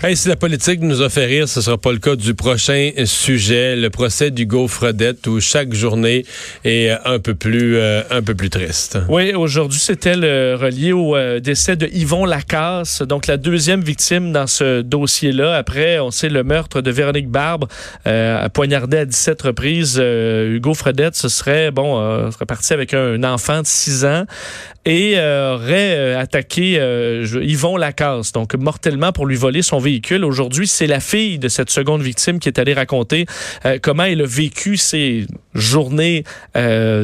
Hey, 0.03 0.15
si 0.17 0.27
la 0.27 0.35
politique 0.35 0.81
nous 0.81 1.01
a 1.01 1.09
fait 1.09 1.25
rire, 1.25 1.47
ce 1.47 1.61
sera 1.61 1.77
pas 1.77 1.91
le 1.91 1.99
cas 1.99 2.15
du 2.15 2.33
prochain 2.33 2.91
sujet, 3.05 3.75
le 3.75 3.89
procès 3.89 4.29
d'Hugo 4.31 4.67
Fredette, 4.67 5.25
où 5.27 5.39
chaque 5.39 5.73
journée 5.73 6.25
est 6.65 6.89
un 7.05 7.19
peu 7.19 7.33
plus, 7.33 7.77
euh, 7.77 8.01
un 8.11 8.21
peu 8.21 8.35
plus 8.35 8.49
triste. 8.49 8.97
Oui, 9.07 9.33
aujourd'hui, 9.33 9.79
c'était 9.79 10.13
relié 10.15 10.91
au 10.91 11.15
décès 11.39 11.75
de 11.75 11.87
Yvon 11.93 12.25
Lacasse, 12.25 13.01
donc 13.03 13.27
la 13.27 13.37
deuxième 13.37 13.81
victime 13.81 14.31
dans 14.31 14.47
ce 14.47 14.81
dossier-là. 14.81 15.48
Après, 15.53 15.99
on 15.99 16.11
sait 16.11 16.29
le 16.29 16.43
meurtre 16.43 16.81
de 16.81 16.91
Véronique 16.91 17.29
Barbe, 17.29 17.65
euh, 18.07 18.49
poignardée 18.49 18.97
à 18.97 19.05
17 19.05 19.41
reprises. 19.41 19.97
Euh, 19.99 20.55
Hugo 20.55 20.73
Fredette, 20.73 21.15
ce 21.15 21.29
serait, 21.29 21.71
bon, 21.71 21.99
euh, 21.99 22.31
serait 22.31 22.45
parti 22.45 22.73
avec 22.73 22.93
un 22.93 23.23
enfant 23.23 23.61
de 23.61 23.67
6 23.67 24.05
ans 24.05 24.25
et 24.85 25.13
aurait 25.15 25.95
euh, 25.95 26.19
attaqué 26.19 26.79
euh, 26.79 27.23
je- 27.25 27.39
Yvon 27.39 27.77
Lacasse, 27.77 28.31
donc 28.31 28.55
mortellement 28.55 29.11
pour 29.11 29.25
lui 29.25 29.35
voler 29.35 29.61
son 29.61 29.77
véhicule. 29.79 30.23
Aujourd'hui, 30.25 30.67
c'est 30.67 30.87
la 30.87 30.99
fille 30.99 31.37
de 31.39 31.47
cette 31.47 31.69
seconde 31.69 32.01
victime 32.01 32.39
qui 32.39 32.47
est 32.49 32.59
allée 32.59 32.73
raconter 32.73 33.25
euh, 33.65 33.77
comment 33.81 34.03
elle 34.03 34.21
a 34.21 34.25
vécu 34.25 34.77
ces 34.77 35.25
journées 35.53 36.23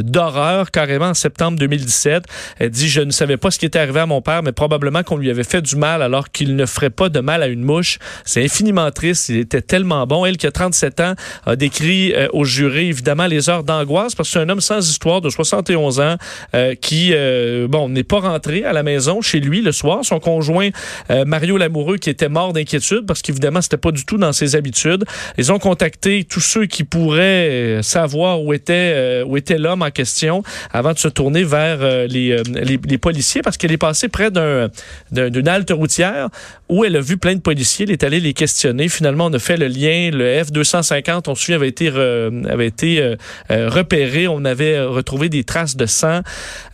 d'horreur 0.04 0.72
carrément 0.72 1.08
en 1.08 1.14
septembre 1.14 1.58
2017. 1.60 2.24
Elle 2.60 2.70
dit 2.70 2.88
je 2.90 3.02
ne 3.02 3.12
savais 3.12 3.38
pas 3.38 3.52
ce 3.52 3.60
qui 3.60 3.66
était 3.66 3.80
arrivé 3.80 4.00
à 4.00 4.06
mon 4.06 4.22
père, 4.22 4.44
mais 4.44 4.52
probablement 4.52 5.04
qu'on 5.04 5.18
lui 5.18 5.30
avait 5.30 5.44
fait 5.44 5.62
du 5.62 5.76
mal 5.76 6.02
alors 6.02 6.32
qu'il 6.32 6.56
ne 6.56 6.66
ferait 6.66 6.90
pas 6.90 7.10
de 7.10 7.20
mal 7.20 7.44
à 7.44 7.48
une 7.48 7.64
mouche. 7.64 8.00
C'est 8.24 8.44
infiniment 8.44 8.90
triste. 8.92 9.30
Il 9.30 9.38
était 9.38 9.62
tellement 9.62 10.06
bon. 10.08 10.26
Elle 10.26 10.38
qui 10.38 10.48
a 10.48 10.52
37 10.52 11.00
ans 11.02 11.14
a 11.46 11.56
décrit 11.56 12.14
euh, 12.14 12.28
au 12.34 12.46
jury 12.46 12.88
évidemment 12.88 13.28
les 13.28 13.50
heures 13.50 13.64
d'angoisse 13.64 14.16
parce 14.16 14.30
que 14.30 14.34
c'est 14.34 14.40
un 14.40 14.50
homme 14.50 14.62
sans 14.62 14.88
histoire 14.90 15.22
de 15.22 15.30
71 15.30 16.00
ans 16.00 16.16
euh, 16.54 16.76
qui 16.76 17.12
euh, 17.14 17.65
bon 17.68 17.90
n'est 17.90 18.04
pas 18.04 18.20
rentré 18.20 18.64
à 18.64 18.74
la 18.74 18.84
maison 18.84 19.22
chez 19.22 19.40
lui 19.40 19.62
le 19.62 19.72
soir. 19.72 20.00
Son 20.04 20.20
conjoint 20.20 20.70
euh, 21.12 21.26
Mario 21.26 21.58
Lamoureux 21.58 21.98
qui 21.98 22.10
était 22.10 22.30
mort 22.30 22.54
d'inquiétude 22.54 23.06
parce 23.08 23.22
qu'évidemment 23.22 23.62
c'était 23.62 23.78
pas 23.78 23.92
du 23.92 24.06
tout 24.06 24.18
dans 24.18 24.34
ses 24.34 24.56
habitudes. 24.56 25.04
Ils 25.38 25.52
ont 25.52 25.60
contacté 25.60 26.24
tous 26.24 26.40
ceux 26.42 26.66
qui 26.66 26.84
pourraient 26.84 27.50
euh, 27.50 27.82
savoir 27.82 28.42
où 28.42 28.54
était 28.54 28.74
euh, 28.96 29.26
où 29.26 29.38
l'homme 29.58 29.82
en 29.82 29.92
question 29.92 30.44
avant 30.72 30.94
de 30.94 30.98
se 31.00 31.08
tourner 31.08 31.44
vers 31.44 31.78
euh, 31.82 32.08
les, 32.08 32.32
euh, 32.32 32.98
policiers 32.98 33.42
parce 33.42 33.58
qu'elle 33.58 33.72
est 33.72 33.78
passée 33.78 34.08
près 34.08 34.32
d'un- 34.32 34.70
d'une 35.12 35.48
halte 35.48 35.72
routière 35.72 36.30
où 36.68 36.84
elle 36.84 36.96
a 36.96 37.00
vu 37.02 37.18
plein 37.18 37.36
de 37.36 37.42
policiers. 37.42 37.86
Elle 37.86 37.92
est 37.92 38.04
allée 38.04 38.20
les 38.20 38.34
questionner. 38.34 38.90
Finalement, 38.90 39.28
on 39.28 39.34
a 39.34 39.40
fait 39.40 39.56
le 39.58 39.68
lien. 39.68 40.10
Le 40.12 40.42
F-250, 40.44 41.24
on 41.28 41.36
se 41.36 41.42
souvient, 41.44 41.58
avait 41.58 41.68
été, 41.68 41.92
re- 41.92 42.48
avait 42.50 42.66
été 42.68 43.00
euh, 43.02 43.16
euh, 43.52 43.70
repéré. 43.70 44.28
On 44.28 44.44
avait 44.46 44.82
retrouvé 44.82 45.30
des 45.30 45.44
traces 45.44 45.76
de 45.78 45.86
sang 45.86 46.22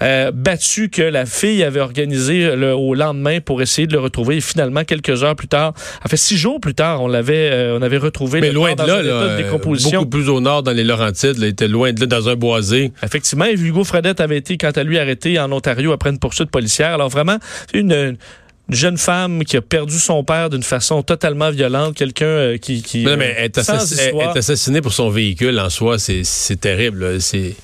euh, 0.01 0.31
battu 0.31 0.89
que 0.89 1.01
la 1.01 1.25
fille 1.25 1.61
avait 1.63 1.81
organisé 1.81 2.55
le- 2.55 2.73
au 2.73 2.93
lendemain 2.95 3.39
pour 3.41 3.61
essayer 3.61 3.85
de 3.85 3.91
le 3.93 3.99
retrouver. 3.99 4.37
Et 4.37 4.41
finalement, 4.41 4.83
quelques 4.85 5.23
heures 5.23 5.35
plus 5.35 5.49
tard, 5.49 5.73
en 6.05 6.07
fait 6.07 6.17
six 6.17 6.37
jours 6.37 6.59
plus 6.61 6.73
tard, 6.73 7.01
on 7.01 7.07
l'avait 7.07 7.49
euh, 7.51 7.77
on 7.77 7.81
avait 7.81 7.97
retrouvé 7.97 8.39
Mais 8.39 8.47
le 8.47 8.53
loin 8.53 8.75
corps 8.75 8.85
de 8.85 8.91
là, 8.91 8.97
là, 8.97 9.03
de 9.03 9.09
euh, 9.09 9.37
décomposition. 9.43 9.99
beaucoup 9.99 10.09
plus 10.11 10.29
au 10.29 10.39
nord, 10.39 10.63
dans 10.63 10.71
les 10.71 10.83
Laurentides, 10.85 11.37
là, 11.37 11.47
il 11.47 11.51
était 11.51 11.67
loin 11.67 11.91
de 11.91 11.99
là, 11.99 12.05
dans 12.05 12.29
un 12.29 12.35
boisé. 12.35 12.93
Effectivement, 13.03 13.45
et 13.45 13.53
Hugo 13.55 13.83
Fredette 13.83 14.21
avait 14.21 14.37
été, 14.37 14.57
quant 14.57 14.71
à 14.71 14.83
lui, 14.83 14.97
arrêté 14.99 15.37
en 15.37 15.51
Ontario 15.51 15.91
après 15.91 16.11
une 16.11 16.19
poursuite 16.19 16.49
policière. 16.49 16.93
Alors 16.93 17.09
vraiment, 17.09 17.37
c'est 17.71 17.79
une, 17.79 18.15
une 18.69 18.75
jeune 18.75 18.97
femme 18.97 19.43
qui 19.43 19.57
a 19.57 19.61
perdu 19.61 19.99
son 19.99 20.23
père 20.23 20.49
d'une 20.49 20.63
façon 20.63 21.03
totalement 21.03 21.51
violente, 21.51 21.95
quelqu'un 21.95 22.25
euh, 22.25 22.57
qui... 22.57 22.81
qui 22.81 23.03
Non, 23.03 23.17
mais 23.17 23.49
assass- 23.53 23.93
histoire. 23.93 24.29
être 24.29 24.37
assassiné 24.37 24.81
pour 24.81 24.93
son 24.93 25.09
véhicule 25.09 25.59
en 25.59 25.69
soi, 25.69 25.97
c'est 25.99 26.59
terrible. 26.59 27.19
C'est 27.21 27.55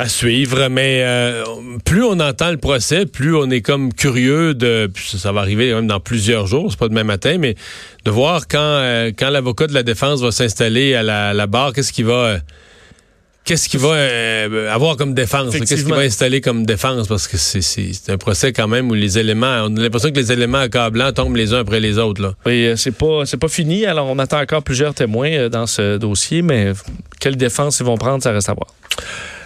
à 0.00 0.08
suivre, 0.08 0.68
mais 0.68 1.02
euh, 1.04 1.44
plus 1.84 2.02
on 2.02 2.18
entend 2.20 2.50
le 2.50 2.56
procès, 2.56 3.04
plus 3.04 3.36
on 3.36 3.50
est 3.50 3.60
comme 3.60 3.92
curieux 3.92 4.54
de, 4.54 4.90
ça, 4.96 5.30
va 5.30 5.40
arriver 5.42 5.74
même 5.74 5.86
dans 5.86 6.00
plusieurs 6.00 6.46
jours, 6.46 6.70
c'est 6.70 6.78
pas 6.78 6.88
demain 6.88 7.04
matin, 7.04 7.36
mais 7.38 7.54
de 8.06 8.10
voir 8.10 8.48
quand 8.48 8.58
euh, 8.58 9.10
quand 9.14 9.28
l'avocat 9.28 9.66
de 9.66 9.74
la 9.74 9.82
défense 9.82 10.22
va 10.22 10.30
s'installer 10.30 10.94
à 10.94 11.02
la, 11.02 11.34
la 11.34 11.46
barre, 11.46 11.74
qu'est-ce 11.74 11.92
qu'il 11.92 12.06
va 12.06 12.12
euh, 12.14 12.38
qu'est-ce 13.50 13.68
qu'il 13.68 13.80
va 13.80 13.94
euh, 13.94 14.72
avoir 14.72 14.96
comme 14.96 15.12
défense? 15.12 15.52
Qu'est-ce 15.52 15.74
qu'il 15.82 15.92
va 15.92 16.02
installer 16.02 16.40
comme 16.40 16.64
défense? 16.64 17.08
Parce 17.08 17.26
que 17.26 17.36
c'est 17.36 18.08
un 18.08 18.16
procès 18.16 18.52
quand 18.52 18.68
même 18.68 18.88
où 18.90 18.94
les 18.94 19.18
éléments, 19.18 19.64
on 19.64 19.76
a 19.76 19.80
l'impression 19.80 20.10
que 20.10 20.20
les 20.20 20.30
éléments 20.30 20.58
accablants 20.58 21.10
tombent 21.12 21.34
les 21.34 21.52
uns 21.52 21.58
après 21.58 21.80
les 21.80 21.98
autres. 21.98 22.22
Là. 22.22 22.34
Oui, 22.46 22.64
euh, 22.64 22.76
c'est 22.76 22.92
pas, 22.92 23.24
pas 23.24 23.48
fini. 23.48 23.86
Alors, 23.86 24.06
on 24.06 24.20
attend 24.20 24.40
encore 24.40 24.62
plusieurs 24.62 24.94
témoins 24.94 25.32
euh, 25.32 25.48
dans 25.48 25.66
ce 25.66 25.96
dossier, 25.96 26.42
mais 26.42 26.74
quelle 27.18 27.34
défense 27.36 27.80
ils 27.80 27.86
vont 27.86 27.96
prendre, 27.96 28.22
ça 28.22 28.30
reste 28.30 28.48
à 28.48 28.54
voir. 28.54 28.68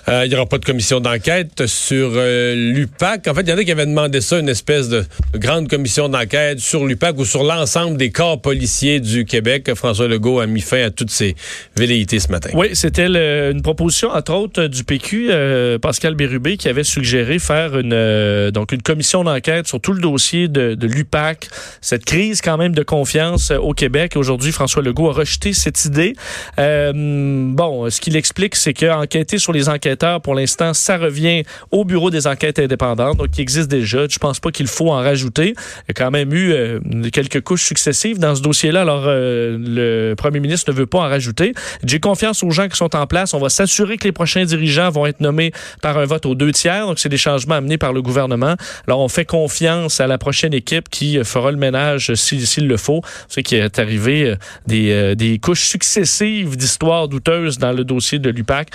Euh, 0.08 0.25
il 0.25 0.28
n'y 0.28 0.34
aura 0.34 0.46
pas 0.46 0.58
de 0.58 0.64
commission 0.64 1.00
d'enquête 1.00 1.66
sur 1.66 2.11
euh, 2.14 2.54
l'UPAC. 2.54 3.26
En 3.26 3.34
fait, 3.34 3.42
il 3.42 3.49
y 3.49 3.52
en 3.52 3.56
a 3.56 3.64
qui 3.64 3.73
avaient 3.73 3.87
demandé 3.87 4.20
ça, 4.20 4.38
une 4.38 4.50
espèce 4.50 4.88
de 4.88 5.04
grande 5.34 5.68
commission 5.68 6.08
d'enquête 6.08 6.58
sur 6.61 6.84
l'UPAC 6.84 7.18
ou 7.18 7.25
sur 7.25 7.42
l'ensemble 7.42 7.96
des 7.96 8.11
corps 8.11 8.40
policiers 8.40 9.00
du 9.00 9.25
Québec. 9.25 9.73
François 9.75 10.06
Legault 10.06 10.40
a 10.40 10.46
mis 10.46 10.61
fin 10.61 10.82
à 10.84 10.90
toutes 10.90 11.11
ces 11.11 11.34
velléités 11.76 12.20
ce 12.20 12.30
matin. 12.30 12.50
Oui, 12.52 12.68
c'était 12.75 13.06
une 13.06 13.62
proposition, 13.62 14.11
entre 14.11 14.34
autres, 14.34 14.66
du 14.66 14.84
PQ, 14.84 15.28
euh, 15.30 15.78
Pascal 15.78 16.14
Bérubé, 16.14 16.58
qui 16.58 16.68
avait 16.68 16.84
suggéré 16.84 17.38
faire 17.38 17.78
une, 17.78 18.50
donc 18.50 18.73
une 18.73 18.82
commission 18.82 19.25
d'enquête 19.25 19.66
sur 19.66 19.80
tout 19.80 19.94
le 19.94 20.00
dossier 20.00 20.49
de, 20.49 20.76
l'UPAC, 20.87 21.49
cette 21.80 22.04
crise 22.04 22.42
quand 22.42 22.58
même 22.58 22.75
de 22.75 22.82
confiance 22.82 23.50
au 23.50 23.73
Québec. 23.73 24.16
Aujourd'hui, 24.16 24.52
François 24.52 24.82
Legault 24.82 25.08
a 25.08 25.12
rejeté 25.14 25.54
cette 25.54 25.87
idée. 25.87 26.14
bon, 26.58 27.88
ce 27.88 28.00
qu'il 28.00 28.16
explique, 28.16 28.54
c'est 28.54 28.75
qu'enquêter 28.75 29.38
sur 29.38 29.52
les 29.52 29.68
enquêtes 29.70 29.93
pour 30.22 30.34
l'instant, 30.34 30.74
ça 30.74 30.96
revient 30.96 31.42
au 31.70 31.84
Bureau 31.84 32.10
des 32.10 32.26
enquêtes 32.26 32.58
indépendantes, 32.58 33.16
donc 33.16 33.30
qui 33.30 33.40
existe 33.40 33.68
déjà. 33.68 34.06
Je 34.08 34.18
pense 34.18 34.40
pas 34.40 34.50
qu'il 34.50 34.66
faut 34.66 34.90
en 34.90 34.96
rajouter. 34.96 35.54
Il 35.56 35.88
y 35.88 35.90
a 35.90 35.94
quand 35.94 36.10
même 36.10 36.32
eu 36.32 36.52
euh, 36.52 36.80
quelques 37.12 37.40
couches 37.40 37.64
successives 37.64 38.18
dans 38.18 38.34
ce 38.34 38.42
dossier-là. 38.42 38.82
Alors, 38.82 39.04
euh, 39.06 39.56
le 39.58 40.14
premier 40.14 40.40
ministre 40.40 40.70
ne 40.70 40.76
veut 40.76 40.86
pas 40.86 40.98
en 40.98 41.08
rajouter. 41.08 41.54
J'ai 41.84 42.00
confiance 42.00 42.42
aux 42.42 42.50
gens 42.50 42.68
qui 42.68 42.76
sont 42.76 42.94
en 42.96 43.06
place. 43.06 43.34
On 43.34 43.38
va 43.38 43.48
s'assurer 43.48 43.96
que 43.96 44.04
les 44.04 44.12
prochains 44.12 44.44
dirigeants 44.44 44.90
vont 44.90 45.06
être 45.06 45.20
nommés 45.20 45.52
par 45.82 45.98
un 45.98 46.04
vote 46.04 46.26
aux 46.26 46.34
deux 46.34 46.52
tiers. 46.52 46.86
Donc, 46.86 46.98
c'est 46.98 47.08
des 47.08 47.16
changements 47.16 47.56
amenés 47.56 47.78
par 47.78 47.92
le 47.92 48.02
gouvernement. 48.02 48.54
Alors, 48.86 49.00
on 49.00 49.08
fait 49.08 49.24
confiance 49.24 50.00
à 50.00 50.06
la 50.06 50.18
prochaine 50.18 50.54
équipe 50.54 50.88
qui 50.88 51.22
fera 51.24 51.50
le 51.50 51.56
ménage 51.56 52.14
s'il 52.14 52.66
le 52.66 52.76
faut. 52.76 53.02
C'est 53.28 53.42
qu'il 53.42 53.58
est 53.58 53.78
arrivé 53.78 54.36
euh, 54.70 55.14
des, 55.14 55.38
couches 55.38 55.64
successives 55.64 56.56
d'histoires 56.56 57.08
douteuses 57.08 57.58
dans 57.58 57.72
le 57.72 57.84
dossier 57.84 58.18
de 58.18 58.30
l'UPAC. 58.30 58.68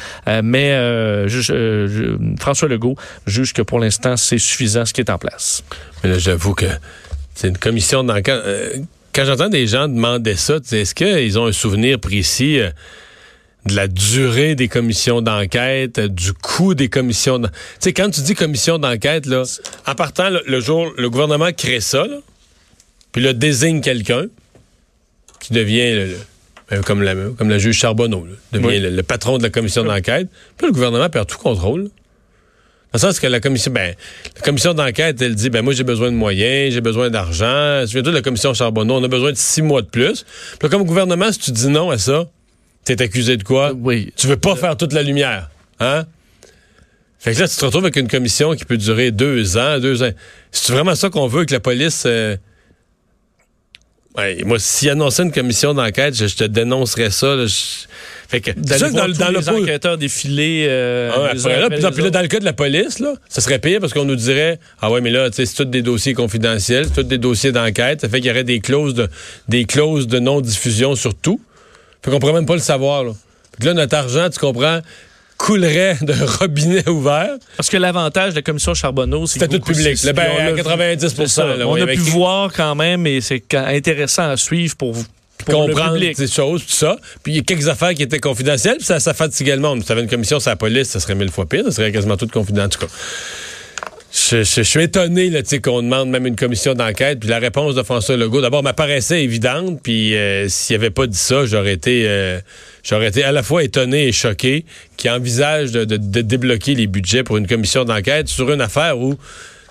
mais 0.43 0.69
euh, 1.09 1.43
euh, 1.49 2.17
François 2.39 2.67
Legault 2.67 2.95
juge 3.25 3.53
que 3.53 3.61
pour 3.61 3.79
l'instant, 3.79 4.17
c'est 4.17 4.37
suffisant 4.37 4.85
ce 4.85 4.93
qui 4.93 5.01
est 5.01 5.09
en 5.09 5.17
place. 5.17 5.63
Mais 6.03 6.09
là, 6.09 6.17
j'avoue 6.17 6.53
que 6.53 6.65
c'est 7.35 7.47
une 7.47 7.57
commission 7.57 8.03
d'enquête. 8.03 8.41
Euh, 8.45 8.77
quand 9.13 9.25
j'entends 9.25 9.49
des 9.49 9.67
gens 9.67 9.87
demander 9.87 10.35
ça, 10.35 10.57
est-ce 10.71 10.93
qu'ils 10.93 11.39
ont 11.39 11.47
un 11.47 11.51
souvenir 11.51 11.99
précis 11.99 12.59
de 13.65 13.75
la 13.75 13.87
durée 13.87 14.55
des 14.55 14.67
commissions 14.67 15.21
d'enquête, 15.21 15.99
du 15.99 16.33
coût 16.33 16.75
des 16.75 16.89
commissions 16.89 17.39
d'enquête? 17.39 17.57
Tu 17.73 17.77
sais, 17.79 17.93
quand 17.93 18.09
tu 18.11 18.21
dis 18.21 18.35
commission 18.35 18.77
d'enquête, 18.77 19.25
là, 19.25 19.43
en 19.87 19.95
partant, 19.95 20.29
le 20.29 20.59
jour, 20.59 20.91
le 20.95 21.09
gouvernement 21.09 21.51
crée 21.51 21.81
ça, 21.81 22.05
puis 23.11 23.21
le 23.21 23.33
désigne 23.33 23.81
quelqu'un 23.81 24.25
qui 25.39 25.53
devient 25.53 25.91
le 25.93 26.01
euh, 26.01 26.17
comme, 26.85 27.01
la, 27.01 27.15
comme 27.38 27.49
la 27.49 27.57
juge 27.57 27.77
Charbonneau, 27.77 28.27
devient 28.51 28.79
le, 28.79 29.03
patron 29.03 29.38
de 29.38 29.43
la 29.43 29.49
commission 29.49 29.83
d'enquête. 29.83 30.27
Puis 30.57 30.67
le 30.67 30.73
gouvernement 30.73 31.09
perd 31.09 31.27
tout 31.27 31.38
contrôle. 31.38 31.83
Dans 31.83 32.95
le 32.95 32.99
sens 32.99 33.19
que 33.19 33.27
la 33.27 33.39
commission, 33.39 33.71
ben, 33.71 33.93
la 34.35 34.41
commission 34.41 34.73
d'enquête, 34.73 35.21
elle 35.21 35.35
dit, 35.35 35.49
ben, 35.49 35.61
moi, 35.61 35.73
j'ai 35.73 35.83
besoin 35.83 36.11
de 36.11 36.15
moyens, 36.15 36.73
j'ai 36.73 36.81
besoin 36.81 37.09
d'argent. 37.09 37.85
Souviens-toi 37.85 38.11
de 38.11 38.17
la 38.17 38.23
commission 38.23 38.53
Charbonneau, 38.53 38.95
on 38.95 39.03
a 39.03 39.07
besoin 39.07 39.31
de 39.31 39.38
six 39.38 39.61
mois 39.61 39.81
de 39.81 39.88
plus. 39.88 40.25
Puis 40.59 40.69
comme 40.69 40.83
gouvernement, 40.83 41.31
si 41.31 41.39
tu 41.39 41.51
dis 41.51 41.67
non 41.67 41.91
à 41.91 41.97
ça, 41.97 42.27
t'es 42.85 43.01
accusé 43.01 43.38
de 43.38 43.43
quoi? 43.43 43.73
Oui. 43.73 44.11
Tu 44.15 44.27
veux 44.27 44.38
pas 44.38 44.55
faire 44.55 44.75
toute 44.75 44.93
la 44.93 45.03
lumière. 45.03 45.49
Hein? 45.79 46.05
Fait 47.19 47.33
que 47.33 47.39
là, 47.41 47.47
tu 47.47 47.55
te 47.55 47.65
retrouves 47.65 47.83
avec 47.83 47.97
une 47.97 48.07
commission 48.07 48.55
qui 48.55 48.65
peut 48.65 48.77
durer 48.77 49.11
deux 49.11 49.57
ans, 49.57 49.79
deux 49.79 50.01
ans. 50.03 50.11
C'est 50.51 50.71
vraiment 50.71 50.95
ça 50.95 51.09
qu'on 51.09 51.27
veut 51.27 51.45
que 51.45 51.53
la 51.53 51.59
police 51.59 52.03
euh, 52.05 52.38
Ouais, 54.17 54.43
moi, 54.43 54.57
s'il 54.57 54.89
annonçait 54.89 55.23
une 55.23 55.31
commission 55.31 55.73
d'enquête, 55.73 56.15
je, 56.15 56.35
te 56.35 56.43
dénoncerais 56.43 57.11
ça. 57.11 57.35
Fait 58.27 58.41
que, 58.41 58.51
dans, 58.51 58.91
dans, 58.91 59.07
dans 59.07 59.29
les 59.29 59.39
le 59.39 59.49
enquêteurs 59.49 59.97
défilés. 59.97 60.65
Euh, 60.67 61.11
ah 61.13 61.33
là, 61.33 61.69
puis, 61.69 61.79
dans 62.11 62.22
le 62.22 62.27
cas 62.27 62.39
de 62.39 62.45
la 62.45 62.53
police, 62.53 63.00
là, 63.00 63.13
ça 63.27 63.41
serait 63.41 63.59
pire 63.59 63.79
parce 63.79 63.93
qu'on 63.93 64.05
nous 64.05 64.15
dirait 64.15 64.59
Ah 64.81 64.91
ouais, 64.91 65.01
mais 65.01 65.11
là, 65.11 65.29
c'est 65.31 65.45
tous 65.53 65.65
des 65.65 65.83
dossiers 65.83 66.13
confidentiels, 66.13 66.85
c'est 66.85 67.01
tous 67.01 67.07
des 67.07 67.17
dossiers 67.19 67.51
d'enquête. 67.51 68.01
Ça 68.01 68.09
fait 68.09 68.19
qu'il 68.19 68.27
y 68.27 68.31
aurait 68.31 68.43
des 68.43 68.59
clauses 68.59 68.95
de 68.95 69.07
des 69.48 69.65
clauses 69.65 70.07
de 70.07 70.19
non-diffusion 70.19 70.95
sur 70.95 71.13
tout. 71.13 71.39
Fait 72.03 72.11
qu'on 72.11 72.19
pourrait 72.19 72.33
même 72.33 72.45
pas 72.45 72.55
le 72.55 72.61
savoir. 72.61 73.03
Là. 73.03 73.11
Fait 73.51 73.63
que 73.63 73.65
là, 73.67 73.74
notre 73.74 73.95
argent, 73.95 74.29
tu 74.29 74.39
comprends, 74.39 74.79
coulerait 75.39 75.97
d'un 76.01 76.25
robinet 76.39 76.87
ouvert. 76.87 77.37
Parce 77.57 77.69
que 77.69 77.77
l'avantage 77.77 78.31
de 78.31 78.35
la 78.35 78.41
commission 78.43 78.75
Charbonneau, 78.75 79.25
c'est 79.25 79.39
C'était 79.39 79.57
tout 79.57 79.65
public. 79.65 79.97
ben, 80.13 80.55
90 80.55 81.39
On 81.65 81.81
a 81.81 81.87
pu 81.87 81.95
voir 81.95 82.51
quand 82.53 82.75
même, 82.75 83.07
et 83.07 83.21
c'est 83.21 83.43
intéressant 83.55 84.29
à 84.29 84.37
suivre 84.37 84.75
pour 84.75 84.93
vous 84.93 85.05
comprendre 85.45 85.97
ces 86.13 86.27
choses, 86.27 86.65
tout 86.65 86.71
ça. 86.71 86.97
Puis 87.23 87.33
il 87.33 87.35
y 87.37 87.39
a 87.39 87.43
quelques 87.43 87.69
affaires 87.69 87.93
qui 87.93 88.03
étaient 88.03 88.19
confidentielles, 88.19 88.77
puis 88.77 88.85
ça, 88.85 88.99
ça 88.99 89.13
fatigue 89.13 89.47
le 89.47 89.57
monde. 89.57 89.79
Si 89.79 89.85
tu 89.87 89.91
avais 89.91 90.01
une 90.01 90.09
commission 90.09 90.39
sur 90.39 90.49
la 90.49 90.57
police, 90.57 90.89
ça 90.89 90.99
serait 90.99 91.15
mille 91.15 91.31
fois 91.31 91.47
pire, 91.47 91.63
ça 91.65 91.71
serait 91.71 91.91
quasiment 91.91 92.17
tout 92.17 92.27
confidentiel. 92.27 92.67
En 92.67 92.69
tout 92.69 92.85
cas. 92.85 92.93
Je, 94.11 94.43
suis 94.43 94.81
étonné 94.81 95.31
qu'on 95.63 95.83
demande 95.83 96.09
même 96.09 96.25
une 96.25 96.35
commission 96.35 96.74
d'enquête. 96.74 97.19
Puis 97.19 97.29
la 97.29 97.37
réponse 97.37 97.75
de 97.75 97.83
François 97.83 98.17
Legault, 98.17 98.41
d'abord, 98.41 98.63
m'apparaissait 98.63 99.24
évidente. 99.24 99.79
Puis 99.83 100.15
euh, 100.15 100.50
s'il 100.50 100.75
avait 100.75 100.89
pas 100.89 101.05
dit 101.05 101.17
ça, 101.17 101.45
j'aurais 101.45 101.74
été, 101.74 102.05
euh, 102.07 102.39
été 103.01 103.24
à 103.24 103.31
la 103.31 103.43
fois 103.43 103.63
étonné 103.63 104.07
et 104.07 104.11
choqué 104.11 104.65
qu'il 104.98 105.11
envisage 105.11 105.72
de, 105.72 105.98
débloquer 106.22 106.74
les 106.74 106.87
budgets 106.87 107.24
pour 107.24 107.37
une 107.37 107.48
commission 107.48 107.85
d'enquête 107.85 108.27
sur 108.27 108.51
une 108.51 108.61
affaire 108.61 108.98
où 108.98 109.15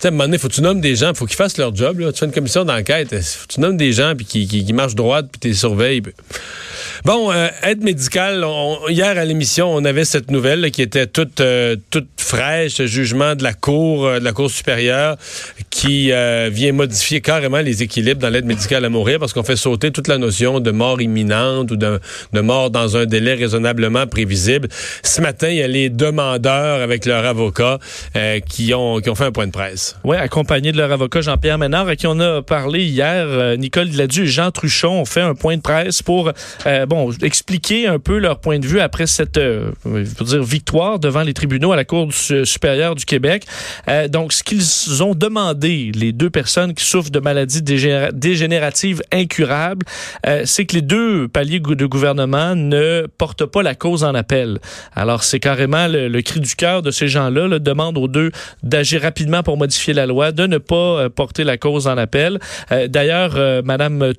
sais, 0.00 0.08
à 0.08 0.08
un 0.08 0.10
moment 0.12 0.24
donné, 0.24 0.38
faut 0.38 0.48
que 0.48 0.54
tu 0.54 0.62
nommes 0.62 0.80
des 0.80 0.96
gens, 0.96 1.12
faut 1.14 1.26
qu'ils 1.26 1.36
fassent 1.36 1.58
leur 1.58 1.74
job. 1.74 1.98
Là. 2.00 2.12
Tu 2.12 2.20
fais 2.20 2.26
une 2.26 2.32
commission 2.32 2.64
d'enquête, 2.64 3.10
faut 3.10 3.46
que 3.46 3.52
tu 3.54 3.60
nommes 3.60 3.76
des 3.76 3.92
gens 3.92 4.14
puis 4.16 4.26
qui, 4.26 4.46
qui, 4.46 4.72
marchent 4.72 4.94
droit 4.94 5.22
puis 5.22 5.40
tu 5.40 5.48
les 5.48 5.54
surveilles. 5.54 6.02
Bon, 7.04 7.30
euh, 7.32 7.48
aide 7.62 7.82
médicale, 7.82 8.44
hier 8.88 9.18
à 9.18 9.24
l'émission, 9.24 9.72
on 9.72 9.84
avait 9.84 10.04
cette 10.04 10.30
nouvelle 10.30 10.70
qui 10.70 10.82
était 10.82 11.06
toute, 11.06 11.40
euh, 11.40 11.76
toute 11.90 12.08
fraîche, 12.16 12.82
jugement 12.82 13.34
de 13.34 13.42
la 13.42 13.52
Cour, 13.52 14.06
euh, 14.06 14.18
de 14.18 14.24
la 14.24 14.32
Cour 14.32 14.50
supérieure, 14.50 15.16
qui 15.70 16.10
vient 16.50 16.72
modifier 16.72 17.20
carrément 17.20 17.60
les 17.60 17.82
équilibres 17.82 18.20
dans 18.20 18.30
l'aide 18.30 18.46
médicale 18.46 18.84
à 18.84 18.88
mourir 18.88 19.18
parce 19.18 19.32
qu'on 19.32 19.42
fait 19.42 19.56
sauter 19.56 19.90
toute 19.90 20.08
la 20.08 20.18
notion 20.18 20.60
de 20.60 20.70
mort 20.70 21.00
imminente 21.00 21.70
ou 21.70 21.76
de, 21.76 22.00
de 22.32 22.40
mort 22.40 22.70
dans 22.70 22.96
un 22.96 23.06
délai 23.06 23.34
raisonnablement 23.34 24.06
prévisible. 24.06 24.68
Ce 25.02 25.20
matin, 25.20 25.48
il 25.48 25.56
y 25.56 25.62
a 25.62 25.68
les 25.68 25.88
demandeurs 25.88 26.80
avec 26.80 27.06
leur 27.06 27.24
avocat 27.24 27.78
qui, 28.48 28.74
ont, 28.74 29.00
qui 29.00 29.10
ont 29.10 29.14
fait 29.14 29.24
un 29.24 29.32
point 29.32 29.46
de 29.46 29.52
presse. 29.52 29.87
Oui, 30.04 30.16
accompagné 30.16 30.72
de 30.72 30.76
leur 30.76 30.92
avocat 30.92 31.20
Jean-Pierre 31.20 31.58
Ménard, 31.58 31.88
à 31.88 31.96
qui 31.96 32.06
on 32.06 32.20
a 32.20 32.42
parlé 32.42 32.84
hier. 32.84 33.56
Nicole 33.58 33.88
Gladu 33.88 34.24
et 34.24 34.26
Jean 34.26 34.50
Truchon 34.50 35.00
ont 35.00 35.04
fait 35.04 35.20
un 35.20 35.34
point 35.34 35.56
de 35.56 35.62
presse 35.62 36.02
pour 36.02 36.32
bon, 36.88 37.12
expliquer 37.22 37.86
un 37.86 37.98
peu 37.98 38.18
leur 38.18 38.40
point 38.40 38.58
de 38.58 38.66
vue 38.66 38.80
après 38.80 39.06
cette 39.06 39.38
euh, 39.38 39.70
dire 40.20 40.42
victoire 40.42 40.98
devant 40.98 41.22
les 41.22 41.34
tribunaux 41.34 41.72
à 41.72 41.76
la 41.76 41.84
Cour 41.84 42.12
supérieure 42.12 42.94
du 42.94 43.04
Québec. 43.04 43.44
Euh, 43.88 44.08
donc, 44.08 44.32
ce 44.32 44.42
qu'ils 44.42 45.02
ont 45.02 45.14
demandé, 45.14 45.92
les 45.94 46.12
deux 46.12 46.30
personnes 46.30 46.74
qui 46.74 46.84
souffrent 46.84 47.10
de 47.10 47.20
maladies 47.20 47.62
dégénératives 47.62 49.02
incurables, 49.12 49.86
euh, 50.26 50.42
c'est 50.44 50.66
que 50.66 50.74
les 50.74 50.82
deux 50.82 51.28
paliers 51.28 51.60
de 51.60 51.86
gouvernement 51.86 52.54
ne 52.54 53.06
portent 53.18 53.46
pas 53.46 53.62
la 53.62 53.74
cause 53.74 54.04
en 54.04 54.14
appel. 54.14 54.58
Alors, 54.94 55.24
c'est 55.24 55.40
carrément 55.40 55.86
le, 55.88 56.20
cri 56.20 56.40
du 56.40 56.54
cœur 56.54 56.82
de 56.82 56.90
ces 56.90 57.08
gens-là, 57.08 57.46
le 57.48 57.60
demande 57.60 57.96
aux 57.96 58.08
deux 58.08 58.30
d'agir 58.62 59.02
rapidement 59.02 59.42
pour 59.42 59.56
modifier 59.56 59.77
de 59.86 60.46
ne 60.46 60.58
pas 60.58 61.08
porter 61.10 61.44
la 61.44 61.56
cause 61.56 61.86
en 61.86 61.96
appel. 61.96 62.38
D'ailleurs, 62.88 63.62
Madame, 63.64 64.12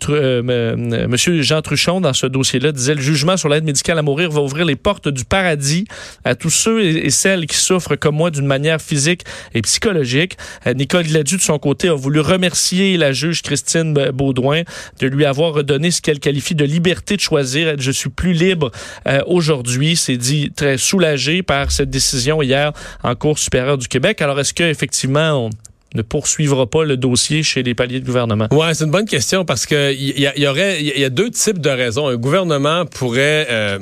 Monsieur 1.08 1.42
Jean 1.42 1.62
Truchon, 1.62 2.02
dans 2.02 2.14
ce 2.14 2.26
dossier 2.26 2.60
là 2.60 2.72
disait 2.72 2.96
le 2.96 3.02
jugement 3.02 3.38
sur 3.38 3.50
l'aide 3.50 3.64
médicale 3.64 3.98
à 4.00 4.02
mourir 4.02 4.30
va 4.32 4.42
ouvrir 4.42 4.66
les 4.66 4.76
portes 4.76 5.08
du 5.08 5.26
paradis 5.26 5.86
à 6.24 6.36
tous 6.36 6.50
ceux 6.50 6.84
et 6.84 7.10
celles 7.10 7.46
qui 7.46 7.58
souffrent 7.58 7.96
comme 7.96 8.16
moi 8.16 8.32
d'une 8.32 8.46
manière 8.46 8.82
physique 8.82 9.24
et 9.54 9.62
psychologique. 9.62 10.38
Euh, 10.68 10.74
Nicole 10.74 11.04
Gladu, 11.04 11.38
de 11.38 11.42
son 11.42 11.60
côté, 11.60 11.90
a 11.90 11.94
voulu 11.94 12.20
remercier 12.20 12.98
la 12.98 13.12
juge 13.12 13.42
Christine 13.42 13.94
Baudouin 14.12 14.64
de 15.00 15.08
lui 15.08 15.26
avoir 15.26 15.54
redonné 15.54 15.92
ce 15.92 16.02
qu'elle 16.02 16.20
qualifie 16.20 16.56
de 16.56 16.66
liberté 16.66 17.16
de 17.16 17.22
choisir. 17.22 17.76
Je 17.78 17.92
suis 17.92 18.10
plus 18.10 18.34
libre 18.34 18.72
euh, 19.08 19.22
aujourd'hui. 19.28 19.96
C'est 19.96 20.18
dit 20.18 20.52
très 20.56 20.78
soulagé 20.78 21.44
par 21.44 21.72
cette 21.72 21.90
décision 21.90 22.42
hier 22.42 22.72
en 23.04 23.16
Cour 23.16 23.38
supérieure 23.38 23.78
du 23.78 23.88
Québec. 23.88 24.22
Alors, 24.22 24.40
est-ce 24.40 24.54
qu'effectivement, 24.54 25.46
on 25.46 25.49
ne 25.96 26.02
poursuivra 26.02 26.68
pas 26.68 26.84
le 26.84 26.98
dossier 26.98 27.44
chez 27.44 27.64
les 27.64 27.74
paliers 27.74 28.00
de 28.00 28.06
gouvernement? 28.06 28.48
Ouais, 28.52 28.74
c'est 28.74 28.86
une 28.86 28.92
bonne 28.92 29.08
question 29.08 29.46
parce 29.46 29.66
que 29.66 29.94
il 29.94 30.20
y, 30.20 30.48
aurait, 30.48 31.04
a 31.04 31.10
deux 31.10 31.32
types 31.32 31.60
de 31.60 31.70
raisons. 31.70 32.08
Un 32.08 32.16
gouvernement 32.18 32.86
pourrait 32.86 33.48
euh, 33.50 33.80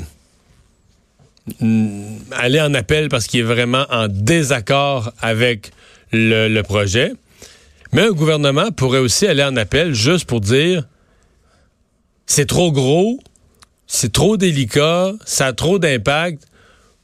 aller 2.32 2.62
en 2.62 2.74
appel 2.74 3.10
parce 3.10 3.28
qu'il 3.28 3.42
est 3.42 3.44
vraiment 3.44 3.86
en 3.90 4.08
désaccord 4.08 5.12
avec 5.20 5.72
le, 6.12 6.62
projet. 6.62 7.14
Mais 7.94 8.04
un 8.04 8.12
gouvernement 8.12 8.72
pourrait 8.72 9.00
aussi 9.00 9.28
aller 9.28 9.44
en 9.44 9.56
appel 9.56 9.94
juste 9.94 10.26
pour 10.26 10.42
dire 10.42 10.84
c'est 12.26 12.48
trop 12.48 12.72
gros, 12.72 13.20
c'est 13.86 14.12
trop 14.12 14.38
délicat, 14.38 15.14
ça 15.26 15.48
a 15.48 15.54
trop 15.54 15.80
d'impact 15.80 16.44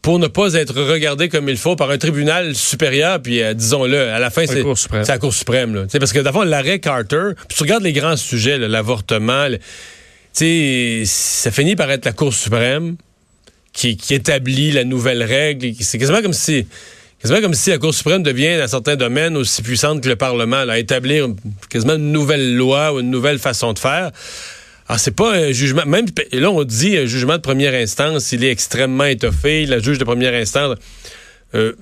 pour 0.03 0.19
ne 0.19 0.27
pas 0.27 0.53
être 0.53 0.75
regardé 0.83 1.29
comme 1.29 1.47
il 1.47 1.57
faut 1.57 1.77
par 1.77 1.89
un 1.89 1.97
tribunal 1.97 2.55
supérieur, 2.55 3.21
puis 3.21 3.41
euh, 3.41 3.53
disons-le, 3.53 4.09
à 4.09 4.19
la 4.19 4.29
fin, 4.29 4.45
c'est 4.45 4.61
la 5.07 5.17
Cour 5.17 5.33
suprême. 5.33 5.73
Là. 5.73 5.85
Parce 5.97 6.11
que 6.11 6.19
d'abord, 6.19 6.43
l'arrêt 6.43 6.79
Carter, 6.79 7.29
puis 7.47 7.57
tu 7.57 7.63
regardes 7.63 7.83
les 7.83 7.93
grands 7.93 8.17
sujets, 8.17 8.57
l'avortement, 8.57 9.47
ça 10.33 11.51
finit 11.51 11.77
par 11.77 11.89
être 11.89 12.03
la 12.03 12.11
Cour 12.11 12.33
suprême 12.33 12.97
qui, 13.71 13.97
établit 14.09 14.71
la 14.71 14.83
nouvelle 14.83 15.23
règle. 15.23 15.73
C'est 15.79 15.97
quasiment 15.97 16.21
comme 16.21 16.33
si... 16.33 16.67
Quasiment 17.21 17.39
comme 17.39 17.53
si 17.53 17.69
la 17.69 17.77
Cour 17.77 17.93
suprême 17.93 18.21
devient, 18.21 18.57
dans 18.59 18.67
certains 18.67 18.97
domaines, 18.97 19.37
aussi 19.37 19.61
puissante 19.61 20.03
que 20.03 20.09
le 20.09 20.17
Parlement, 20.17 20.67
à 20.67 20.77
établir 20.77 21.29
quasiment 21.69 21.93
une 21.93 22.11
nouvelle 22.11 22.57
loi 22.57 22.93
ou 22.93 22.99
une 22.99 23.09
nouvelle 23.09 23.39
façon 23.39 23.71
de 23.71 23.79
faire. 23.79 24.11
Ah, 24.87 24.97
c'est 24.97 25.15
pas 25.15 25.33
un 25.33 25.51
jugement. 25.51 25.85
Même 25.85 26.05
là, 26.33 26.51
on 26.51 26.63
dit 26.63 26.97
un 26.97 27.05
jugement 27.05 27.35
de 27.35 27.41
première 27.41 27.73
instance, 27.73 28.31
il 28.31 28.43
est 28.43 28.51
extrêmement 28.51 29.05
étoffé. 29.05 29.65
La 29.65 29.79
juge 29.79 29.97
de 29.97 30.03
première 30.03 30.33
instance, 30.33 30.77
euh, 31.55 31.73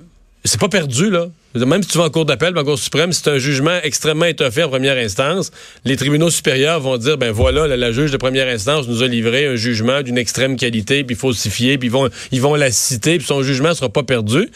c'est 0.44 0.60
pas 0.60 0.68
perdu 0.68 1.10
là. 1.10 1.26
Même 1.54 1.82
si 1.82 1.90
tu 1.90 1.98
vas 1.98 2.04
en 2.04 2.10
cour 2.10 2.24
d'appel, 2.24 2.56
en 2.56 2.64
cour 2.64 2.78
suprême, 2.78 3.12
c'est 3.12 3.28
un 3.28 3.36
jugement 3.36 3.78
extrêmement 3.82 4.24
étoffé 4.24 4.62
en 4.62 4.70
première 4.70 4.96
instance. 4.96 5.50
Les 5.84 5.96
tribunaux 5.96 6.30
supérieurs 6.30 6.80
vont 6.80 6.96
dire, 6.96 7.18
ben 7.18 7.30
voilà, 7.30 7.76
la, 7.76 7.92
juge 7.92 8.10
de 8.10 8.16
première 8.16 8.48
instance 8.48 8.88
nous 8.88 9.02
a 9.02 9.06
livré 9.06 9.46
un 9.46 9.56
jugement 9.56 10.00
d'une 10.00 10.16
extrême 10.16 10.56
qualité, 10.56 11.04
puis 11.04 11.14
falsifié, 11.14 11.76
puis 11.76 11.88
ils 11.88 11.92
vont, 11.92 12.08
ils 12.30 12.40
vont 12.40 12.54
la 12.54 12.70
citer, 12.70 13.18
puis 13.18 13.26
son 13.26 13.42
jugement 13.42 13.74
sera 13.74 13.90
pas 13.90 14.02
perdu. 14.02 14.48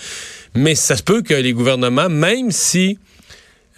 Mais 0.54 0.74
ça 0.74 0.96
se 0.96 1.02
peut 1.02 1.20
que 1.20 1.34
les 1.34 1.52
gouvernements, 1.52 2.08
même 2.08 2.50
si 2.50 2.98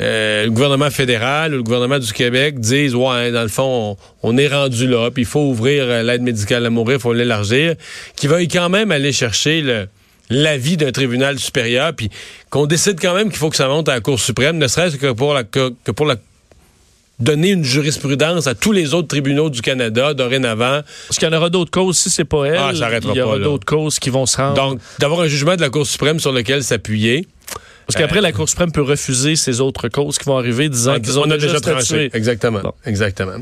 euh, 0.01 0.45
le 0.45 0.51
gouvernement 0.51 0.91
fédéral 0.91 1.55
ou 1.55 1.57
le 1.57 1.63
gouvernement 1.63 1.99
du 1.99 2.13
Québec 2.13 2.61
disent 2.61 2.95
ouais 2.95 3.33
dans 3.33 3.43
le 3.43 3.49
fond 3.49 3.97
on, 4.23 4.37
est 4.37 4.47
rendu 4.47 4.87
là 4.87 5.11
puis 5.11 5.25
il 5.25 5.27
faut 5.27 5.41
ouvrir 5.41 5.85
euh, 5.89 6.03
l'aide 6.05 6.23
médicale 6.23 6.65
à 6.67 6.71
mourir 6.71 6.99
il 6.99 7.01
faut 7.01 7.13
l'élargir 7.13 7.75
qui 8.15 8.29
veuille 8.29 8.47
quand 8.47 8.69
même 8.69 8.93
aller 8.93 9.13
chercher 9.13 9.87
l'avis 10.31 10.77
d'un 10.77 10.93
tribunal 10.93 11.41
supérieur 11.41 11.93
puis 11.95 12.11
qu'on 12.49 12.67
décide 12.67 13.01
quand 13.01 13.15
même 13.15 13.29
qu'il 13.29 13.39
faut 13.39 13.51
que 13.51 13.57
ça 13.57 13.67
monte 13.67 13.89
à 13.89 13.95
la 13.95 14.01
Cour 14.01 14.21
suprême 14.21 14.59
ne 14.59 14.69
serait-ce 14.69 14.99
que 14.99 15.11
pour 15.11 15.35
la 15.35 15.43
que, 15.43 15.71
pour 15.91 16.07
la 16.07 16.15
donner 17.19 17.51
une 17.51 17.65
jurisprudence 17.65 18.47
à 18.47 18.55
tous 18.55 18.73
les 18.73 18.95
autres 18.95 19.09
tribunaux 19.09 19.51
du 19.51 19.61
Canada 19.61 20.15
dorénavant. 20.15 20.83
Parce 21.09 21.19
qu'il 21.19 21.29
y 21.29 21.35
en 21.35 21.37
aura 21.37 21.51
d'autres 21.51 21.71
causes 21.71 21.99
si 21.99 22.11
c'est 22.11 22.25
pas 22.25 22.45
elle. 22.45 22.57
Ah, 22.57 22.71
il 22.73 23.17
y 23.17 23.21
aura 23.21 23.39
d'autres 23.39 23.67
causes 23.67 23.99
qui 23.99 24.11
vont 24.11 24.27
se 24.27 24.37
rendre. 24.37 24.55
Donc, 24.55 24.81
d'avoir 24.99 25.23
un 25.23 25.27
jugement 25.27 25.57
de 25.57 25.61
la 25.61 25.71
Cour 25.71 25.87
suprême 25.87 26.21
sur 26.21 26.33
lequel 26.33 26.63
s'appuyer. 26.63 27.27
Parce 27.89 27.97
qu'après, 27.97 28.21
la 28.21 28.33
Cour 28.33 28.47
suprême 28.47 28.71
peut 28.71 28.83
refuser 28.83 29.35
ces 29.35 29.63
autres 29.63 29.89
causes 29.89 30.19
qui 30.19 30.27
vont 30.27 30.37
arriver 30.37 30.69
disant 30.69 30.93
ah, 30.97 31.01
qu'ils 31.01 31.19
ont 31.19 31.25
déjà, 31.25 31.59
tranché. 31.59 32.11
Exactement. 32.13 32.75
Exactement. 32.85 33.39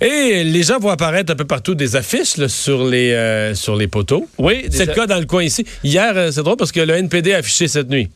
Et 0.00 0.42
les 0.42 0.62
gens 0.64 0.80
vont 0.80 0.90
apparaître 0.90 1.32
un 1.32 1.36
peu 1.36 1.44
partout 1.44 1.76
des 1.76 1.94
affiches 1.94 2.44
sur, 2.48 2.84
les, 2.84 3.12
euh, 3.12 3.54
sur 3.54 3.76
les 3.76 3.86
poteaux. 3.86 4.28
Oui. 4.36 4.66
C'est 4.70 4.86
le 4.86 4.94
cas 4.94 5.06
dans 5.06 5.20
le 5.20 5.26
coin 5.26 5.44
ici. 5.44 5.64
Hier, 5.84 6.12
euh, 6.16 6.32
c'est 6.32 6.42
drôle 6.42 6.56
parce 6.56 6.72
que 6.72 6.80
le 6.80 6.94
NPD 6.94 7.32
a 7.32 7.36
affiché 7.36 7.68
cette 7.68 7.88
nuit. 7.88 8.08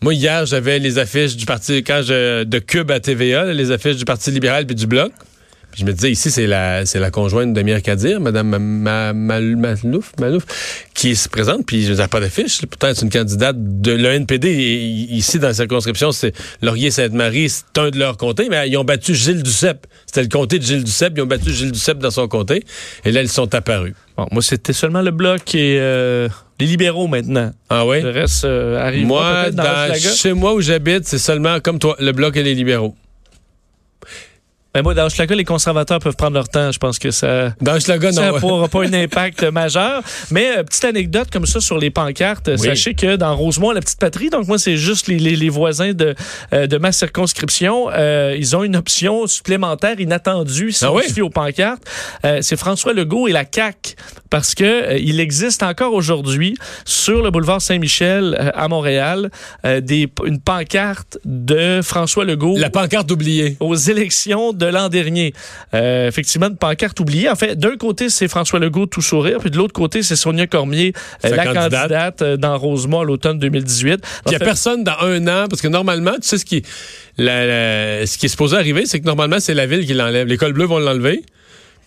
Moi, 0.00 0.14
hier, 0.14 0.46
j'avais 0.46 0.78
les 0.78 0.98
affiches 0.98 1.34
du 1.34 1.44
parti, 1.44 1.82
quand 1.82 2.02
je, 2.06 2.44
de 2.44 2.58
Cube 2.60 2.92
à 2.92 3.00
TVA, 3.00 3.52
les 3.52 3.72
affiches 3.72 3.96
du 3.96 4.04
Parti 4.04 4.30
libéral 4.30 4.64
puis 4.64 4.76
du 4.76 4.86
Bloc 4.86 5.10
je 5.76 5.84
me 5.84 5.92
disais, 5.92 6.10
ici, 6.10 6.30
c'est 6.30 6.46
la, 6.46 6.86
c'est 6.86 6.98
la 6.98 7.10
conjointe 7.10 7.52
d'Amir 7.52 7.82
Kadir, 7.82 8.18
Mme 8.18 8.56
Malouf, 9.14 10.12
Malouf, 10.18 10.44
qui 10.94 11.14
se 11.14 11.28
présente, 11.28 11.66
puis 11.66 11.84
je 11.84 11.92
n'ai 11.92 12.08
pas 12.08 12.20
d'affiche. 12.20 12.64
Pourtant, 12.64 12.88
c'est 12.94 13.02
une 13.02 13.10
candidate 13.10 13.56
de 13.58 13.92
l'ENPD. 13.92 14.46
ici, 15.10 15.38
dans 15.38 15.48
la 15.48 15.54
circonscription, 15.54 16.12
c'est 16.12 16.32
Laurier-Sainte-Marie, 16.62 17.50
c'est 17.50 17.78
un 17.78 17.90
de 17.90 17.98
leurs 17.98 18.16
comtés, 18.16 18.48
mais 18.48 18.68
ils 18.68 18.76
ont 18.78 18.84
battu 18.84 19.14
Gilles 19.14 19.42
Duceppe. 19.42 19.86
C'était 20.06 20.22
le 20.22 20.28
comté 20.28 20.58
de 20.58 20.64
Gilles 20.64 20.84
Duceppe. 20.84 21.12
Ils 21.16 21.22
ont 21.22 21.26
battu 21.26 21.52
Gilles 21.52 21.72
Duceppe 21.72 21.98
dans 21.98 22.10
son 22.10 22.26
comté. 22.26 22.64
Et 23.04 23.12
là, 23.12 23.20
ils 23.20 23.28
sont 23.28 23.54
apparus. 23.54 23.94
Bon, 24.16 24.26
moi, 24.32 24.42
c'était 24.42 24.72
seulement 24.72 25.02
le 25.02 25.10
bloc 25.10 25.54
et 25.54 25.78
euh, 25.78 26.28
les 26.58 26.66
libéraux 26.66 27.06
maintenant. 27.06 27.52
Ah 27.68 27.84
oui? 27.84 28.00
Le 28.00 28.10
reste 28.10 28.44
euh, 28.44 28.80
arrive 28.80 29.06
Moi, 29.06 29.50
dans, 29.50 29.94
chez 29.94 30.32
moi 30.32 30.54
où 30.54 30.62
j'habite, 30.62 31.04
c'est 31.04 31.18
seulement 31.18 31.60
comme 31.60 31.78
toi, 31.78 31.96
le 31.98 32.12
bloc 32.12 32.36
et 32.36 32.42
les 32.42 32.54
libéraux. 32.54 32.94
Mais 34.76 34.82
moi, 34.82 34.92
dans 34.92 35.06
Hochelaga, 35.06 35.34
les 35.34 35.46
conservateurs 35.46 36.00
peuvent 36.00 36.16
prendre 36.16 36.34
leur 36.34 36.50
temps. 36.50 36.70
Je 36.70 36.78
pense 36.78 36.98
que 36.98 37.10
ça. 37.10 37.54
Dans 37.62 37.80
ça 37.80 37.96
n'aura 37.96 38.68
pas 38.68 38.82
un 38.84 38.92
impact 38.92 39.42
majeur. 39.44 40.02
Mais 40.30 40.58
euh, 40.58 40.64
petite 40.64 40.84
anecdote 40.84 41.28
comme 41.32 41.46
ça 41.46 41.62
sur 41.62 41.78
les 41.78 41.88
pancartes. 41.88 42.54
Sachez 42.58 42.92
que 42.92 43.16
dans 43.16 43.34
Rosemont, 43.34 43.70
la 43.70 43.80
petite 43.80 43.98
patrie, 43.98 44.28
donc 44.28 44.46
moi, 44.46 44.58
c'est 44.58 44.76
juste 44.76 45.08
les, 45.08 45.18
les, 45.18 45.34
les, 45.34 45.48
voisins 45.48 45.94
de, 45.94 46.14
euh, 46.52 46.66
de 46.66 46.76
ma 46.76 46.92
circonscription, 46.92 47.88
euh, 47.90 48.36
ils 48.36 48.54
ont 48.54 48.64
une 48.64 48.76
option 48.76 49.26
supplémentaire 49.26 49.98
inattendue 49.98 50.72
si 50.72 50.84
ah 50.84 50.92
on 50.92 51.00
se 51.00 51.10
fie 51.10 51.22
aux 51.22 51.30
pancartes. 51.30 51.82
c'est 52.42 52.58
François 52.58 52.92
Legault 52.92 53.28
et 53.28 53.32
la 53.32 53.44
CAQ. 53.50 53.94
Parce 54.28 54.54
que 54.54 54.98
il 54.98 55.20
existe 55.20 55.62
encore 55.62 55.94
aujourd'hui 55.94 56.58
sur 56.84 57.22
le 57.22 57.30
boulevard 57.30 57.62
Saint-Michel 57.62 58.52
à 58.54 58.68
Montréal 58.68 59.30
des, 59.64 60.12
une 60.26 60.40
pancarte 60.40 61.18
de 61.24 61.80
François 61.82 62.26
Legault. 62.26 62.58
La 62.58 62.68
pancarte 62.68 63.10
oubliée. 63.10 63.56
Aux 63.60 63.74
élections 63.74 64.52
de 64.52 64.65
l'an 64.70 64.88
dernier. 64.88 65.32
Euh, 65.74 66.08
effectivement, 66.08 66.48
une 66.48 66.56
pancarte 66.56 66.98
oubliée. 67.00 67.28
En 67.28 67.34
fait, 67.34 67.56
d'un 67.56 67.76
côté, 67.76 68.08
c'est 68.08 68.28
François 68.28 68.58
Legault 68.58 68.86
tout 68.86 69.02
sourire, 69.02 69.38
puis 69.38 69.50
de 69.50 69.56
l'autre 69.56 69.72
côté, 69.72 70.02
c'est 70.02 70.16
Sonia 70.16 70.46
Cormier, 70.46 70.92
euh, 71.24 71.34
la 71.34 71.46
candidate, 71.46 72.22
euh, 72.22 72.36
dans 72.36 72.58
Rosemont 72.58 73.00
à 73.00 73.04
l'automne 73.04 73.38
2018. 73.38 74.00
Il 74.26 74.30
n'y 74.30 74.36
a 74.36 74.38
personne 74.38 74.84
dans 74.84 74.98
un 75.00 75.26
an, 75.28 75.46
parce 75.48 75.62
que 75.62 75.68
normalement, 75.68 76.14
tu 76.14 76.28
sais 76.28 76.38
ce 76.38 76.44
qui, 76.44 76.62
ce 77.18 78.18
qui 78.18 78.26
est 78.26 78.30
supposé 78.30 78.56
arriver, 78.56 78.86
c'est 78.86 79.00
que 79.00 79.06
normalement, 79.06 79.40
c'est 79.40 79.54
la 79.54 79.66
ville 79.66 79.86
qui 79.86 79.94
l'enlève. 79.94 80.26
Les 80.26 80.36
cols 80.36 80.52
bleus 80.52 80.66
vont 80.66 80.78
l'enlever 80.78 81.22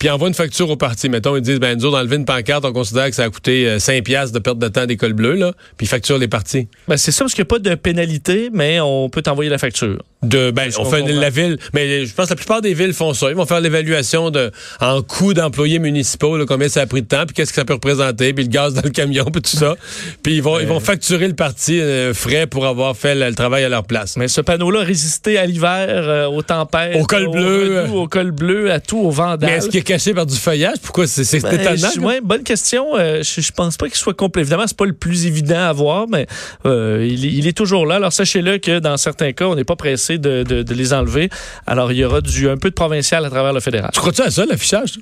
puis 0.00 0.08
envoie 0.08 0.28
une 0.28 0.34
facture 0.34 0.68
au 0.70 0.76
parti. 0.76 1.10
Mettons, 1.10 1.36
ils 1.36 1.42
disent, 1.42 1.60
ben, 1.60 1.78
nous 1.78 1.84
autres, 1.84 1.98
enlever 1.98 2.16
une 2.16 2.24
pancarte, 2.24 2.64
on 2.64 2.72
considère 2.72 3.08
que 3.10 3.14
ça 3.14 3.24
a 3.24 3.28
coûté 3.28 3.78
5 3.78 3.92
euh, 3.92 4.02
piastres 4.02 4.34
de 4.34 4.38
perte 4.38 4.58
de 4.58 4.66
temps 4.68 4.86
d'école 4.86 5.12
bleue, 5.12 5.34
là, 5.34 5.52
puis 5.76 5.86
facture 5.86 6.16
les 6.16 6.26
partis. 6.26 6.68
Ben, 6.88 6.96
c'est 6.96 7.12
ça, 7.12 7.24
parce 7.24 7.34
qu'il 7.34 7.42
n'y 7.42 7.48
a 7.48 7.50
pas 7.50 7.58
de 7.58 7.74
pénalité, 7.74 8.48
mais 8.50 8.80
on 8.80 9.10
peut 9.10 9.20
t'envoyer 9.20 9.50
la 9.50 9.58
facture. 9.58 9.98
De, 10.22 10.50
ben, 10.50 10.70
on 10.78 10.84
fait 10.84 11.00
la 11.00 11.30
ville, 11.30 11.58
mais 11.72 12.04
je 12.04 12.14
pense 12.14 12.26
que 12.26 12.32
la 12.32 12.36
plupart 12.36 12.60
des 12.60 12.74
villes 12.74 12.92
font 12.92 13.14
ça. 13.14 13.30
Ils 13.30 13.36
vont 13.36 13.46
faire 13.46 13.60
l'évaluation 13.60 14.30
de, 14.30 14.50
en 14.78 15.00
coût 15.00 15.32
d'employés 15.32 15.78
municipaux, 15.78 16.36
là, 16.36 16.44
combien 16.46 16.68
ça 16.68 16.82
a 16.82 16.86
pris 16.86 17.00
de 17.00 17.06
temps, 17.06 17.24
puis 17.24 17.34
qu'est-ce 17.34 17.50
que 17.50 17.56
ça 17.56 17.64
peut 17.64 17.72
représenter, 17.72 18.34
puis 18.34 18.44
le 18.44 18.50
gaz 18.50 18.74
dans 18.74 18.82
le 18.82 18.90
camion, 18.90 19.24
puis 19.24 19.40
tout 19.40 19.56
ça. 19.56 19.76
Puis 20.22 20.34
ils 20.34 20.42
vont, 20.42 20.60
ils 20.60 20.66
vont 20.66 20.80
facturer 20.80 21.26
le 21.26 21.34
parti 21.34 21.80
euh, 21.80 22.12
frais 22.12 22.46
pour 22.46 22.66
avoir 22.66 22.96
fait 22.96 23.14
le, 23.14 23.34
travail 23.34 23.64
à 23.64 23.68
leur 23.68 23.84
place. 23.84 24.16
Mais 24.16 24.28
ce 24.28 24.40
panneau-là 24.40 24.80
résistait 24.80 25.38
à 25.38 25.46
l'hiver, 25.46 25.86
euh, 25.88 26.26
aux 26.26 26.42
tempêtes, 26.42 26.96
au 27.00 27.04
col 27.04 27.30
bleu, 27.30 27.84
au, 27.90 28.06
col 28.06 28.30
bleu, 28.30 28.70
à 28.70 28.80
tout, 28.80 28.98
au 28.98 29.10
vent 29.10 29.36
Mais 29.40 29.52
est-ce 29.52 29.68
qu'il 29.68 29.80
est 29.80 29.84
caché 29.84 30.12
par 30.12 30.26
du 30.26 30.36
feuillage? 30.36 30.78
Pourquoi 30.82 31.06
c'est 31.06 31.40
ben, 31.40 31.52
étonnant? 31.52 32.18
bonne 32.22 32.42
question. 32.42 32.98
Euh, 32.98 33.22
je, 33.22 33.52
pense 33.52 33.76
pas 33.76 33.86
qu'il 33.86 33.96
soit 33.96 34.14
complet. 34.14 34.42
Évidemment, 34.42 34.66
c'est 34.66 34.76
pas 34.76 34.86
le 34.86 34.92
plus 34.92 35.26
évident 35.26 35.60
à 35.60 35.72
voir, 35.72 36.06
mais 36.08 36.26
il, 36.64 37.46
est 37.46 37.56
toujours 37.56 37.86
là. 37.86 37.96
Alors 37.96 38.12
sachez-le 38.12 38.58
que 38.58 38.78
dans 38.78 38.96
certains 38.96 39.32
cas, 39.32 39.46
on 39.46 39.54
n'est 39.54 39.64
pas 39.64 39.76
pressé 39.76 40.09
de, 40.18 40.64
les 40.72 40.92
enlever. 40.92 41.30
Alors 41.66 41.92
il 41.92 41.98
y 41.98 42.04
aura 42.04 42.20
du 42.20 42.48
un 42.48 42.56
peu 42.56 42.70
de 42.70 42.74
provincial 42.74 43.24
à 43.24 43.30
travers 43.30 43.52
le 43.52 43.60
fédéral. 43.60 43.90
Tu 43.92 44.00
crois-tu 44.00 44.22
à 44.22 44.30
ça, 44.30 44.46
l'affichage? 44.46 44.98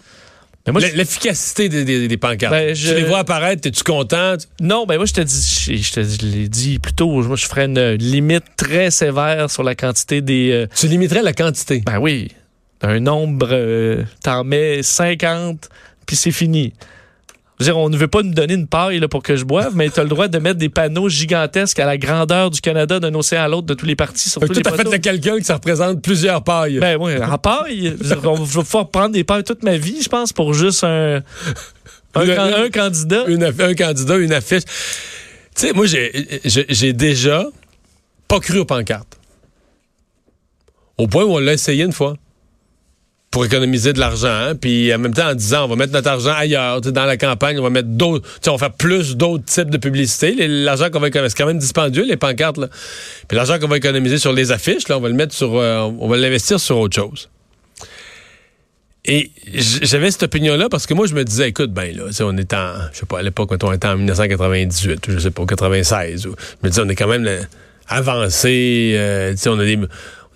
L'efficacité 0.66 1.68
des, 1.71 2.16
pancartes. 2.18 2.53
Ben, 2.53 2.75
je... 2.75 2.90
Tu 2.90 2.94
les 2.94 3.05
vois 3.05 3.21
apparaître, 3.21 3.66
es-tu 3.66 3.83
content? 3.83 4.35
Non, 4.61 4.85
ben 4.85 4.97
moi 4.97 5.07
je 5.07 5.14
te 5.14 5.23
dis, 5.23 5.83
je, 5.83 5.92
te 5.92 6.01
l'ai 6.27 6.49
dit 6.49 6.79
plutôt, 6.79 7.23
moi 7.23 7.37
je 7.37 7.47
ferais 7.47 7.64
une 7.64 7.92
limite 7.92 8.44
très 8.57 8.90
sévère 8.90 9.51
sur 9.51 9.62
la 9.62 9.75
quantité 9.75 10.21
des. 10.21 10.51
Euh, 10.53 10.66
tu 10.75 10.87
limiterais 10.88 11.23
la 11.23 11.33
quantité? 11.33 11.83
Ben 11.87 11.99
oui 11.99 12.29
un 12.83 13.01
nombre, 13.01 13.49
euh, 13.51 14.05
t'en 14.23 14.44
mets 14.44 14.83
50, 14.83 15.68
puis 16.07 16.16
c'est 16.16 16.33
fini. 16.33 16.73
Je 17.59 17.64
veux 17.64 17.73
dire, 17.73 17.79
on 17.79 17.88
ne 17.88 17.97
veut 17.97 18.07
pas 18.07 18.23
nous 18.23 18.33
donner 18.33 18.55
une 18.55 18.68
paille 18.68 19.01
là, 19.01 19.09
pour 19.09 19.23
que 19.23 19.35
je 19.35 19.44
boive, 19.44 19.75
mais 19.75 19.90
tu 19.90 19.99
as 19.99 20.05
le 20.05 20.09
droit 20.09 20.29
de 20.29 20.38
mettre 20.38 20.59
des 20.59 20.68
panneaux 20.68 21.09
gigantesques 21.09 21.81
à 21.81 21.87
la 21.87 21.99
grandeur 21.99 22.51
du 22.51 22.61
Canada 22.61 23.01
d'un 23.01 23.12
océan 23.14 23.42
à 23.42 23.49
l'autre 23.49 23.66
de 23.66 23.75
tous 23.75 23.87
les 23.87 23.97
partis. 23.97 24.31
Sur 24.31 24.40
tous 24.40 24.55
tout 24.55 24.62
à 24.64 24.73
fait 24.73 24.85
de 24.85 24.97
calcul 24.97 25.40
que 25.40 25.47
ça 25.47 25.55
représente 25.55 26.01
plusieurs 26.01 26.44
pailles. 26.44 26.79
Ben 26.79 26.97
oui, 27.01 27.12
en 27.21 27.38
paille. 27.38 27.97
je 28.01 28.14
vais 28.14 28.62
pouvoir 28.62 28.90
prendre 28.90 29.11
des 29.11 29.25
pailles 29.25 29.42
toute 29.42 29.64
ma 29.64 29.77
vie, 29.77 30.01
je 30.03 30.09
pense, 30.09 30.33
pour 30.33 30.55
juste 30.55 30.85
un, 30.85 31.23
un, 32.14 32.71
candidat. 32.71 33.25
un 33.27 33.75
candidat, 33.75 34.16
une 34.16 34.33
affiche. 34.33 34.64
Tu 35.57 35.66
sais, 35.66 35.73
moi, 35.73 35.87
j'ai 35.87 36.92
déjà 36.92 37.44
pas 38.29 38.38
cru 38.38 38.61
aux 38.61 38.64
pancartes. 38.64 39.18
Au 40.97 41.09
point 41.09 41.25
où 41.25 41.33
on 41.33 41.38
l'a 41.38 41.55
essayé 41.55 41.85
une 41.85 41.92
fois 41.92 42.14
pour 43.31 43.45
économiser 43.45 43.93
de 43.93 44.01
l'argent, 44.01 44.29
hein, 44.29 44.55
puis 44.55 44.93
en 44.95 44.99
même 44.99 45.12
temps 45.12 45.29
en 45.29 45.35
disant 45.35 45.64
on 45.64 45.69
va 45.69 45.77
mettre 45.77 45.93
notre 45.93 46.09
argent 46.09 46.33
ailleurs, 46.33 46.81
dans 46.81 47.05
la 47.05 47.17
campagne, 47.19 47.59
on 47.59 47.62
va 47.62 47.71
mettre 47.71 47.88
d'autres, 47.88 48.27
on 48.47 48.53
va 48.53 48.59
faire 48.59 48.73
plus 48.73 49.17
d'autres 49.17 49.45
types 49.45 49.69
de 49.69 49.77
publicité. 49.77 50.35
L'argent 50.49 50.88
qu'on 50.91 51.01
va 51.01 51.09
économiser, 51.09 51.37
c'est 51.37 51.43
quand 51.43 51.49
même 51.49 51.59
dispendieux 51.59 52.05
les 52.05 52.17
pancartes 52.17 52.57
là. 52.57 52.69
Puis 53.29 53.37
l'argent 53.37 53.59
qu'on 53.59 53.69
va 53.69 53.77
économiser 53.77 54.19
sur 54.19 54.33
les 54.33 54.51
affiches, 54.51 54.88
là, 54.88 54.97
on 54.97 55.01
va 55.01 55.09
le 55.09 55.14
mettre 55.14 55.35
sur, 55.35 55.57
euh, 55.57 55.81
on 56.01 56.09
va 56.09 56.17
l'investir 56.17 56.59
sur 56.59 56.79
autre 56.79 56.97
chose. 56.97 57.29
Et 59.05 59.31
j'avais 59.55 60.11
cette 60.11 60.25
opinion-là 60.25 60.69
parce 60.69 60.87
que 60.87 60.93
moi, 60.93 61.07
je 61.07 61.14
me 61.14 61.25
disais, 61.25 61.49
écoute, 61.49 61.73
ben 61.73 61.97
là, 61.97 62.05
on 62.21 62.37
est 62.37 62.53
en, 62.53 62.75
je 62.93 62.99
sais 62.99 63.07
pas, 63.07 63.21
à 63.21 63.23
l'époque, 63.23 63.51
on 63.62 63.73
était 63.73 63.87
en 63.87 63.97
1998, 63.97 65.07
je 65.09 65.19
sais 65.19 65.31
pas, 65.31 65.47
96, 65.47 66.23
je 66.23 66.29
me 66.62 66.69
disais, 66.69 66.83
on 66.85 66.88
est 66.88 66.95
quand 66.95 67.09
même 67.09 67.27
avancé, 67.88 68.95
euh, 68.97 69.35
on 69.47 69.59
a 69.59 69.64
des 69.64 69.79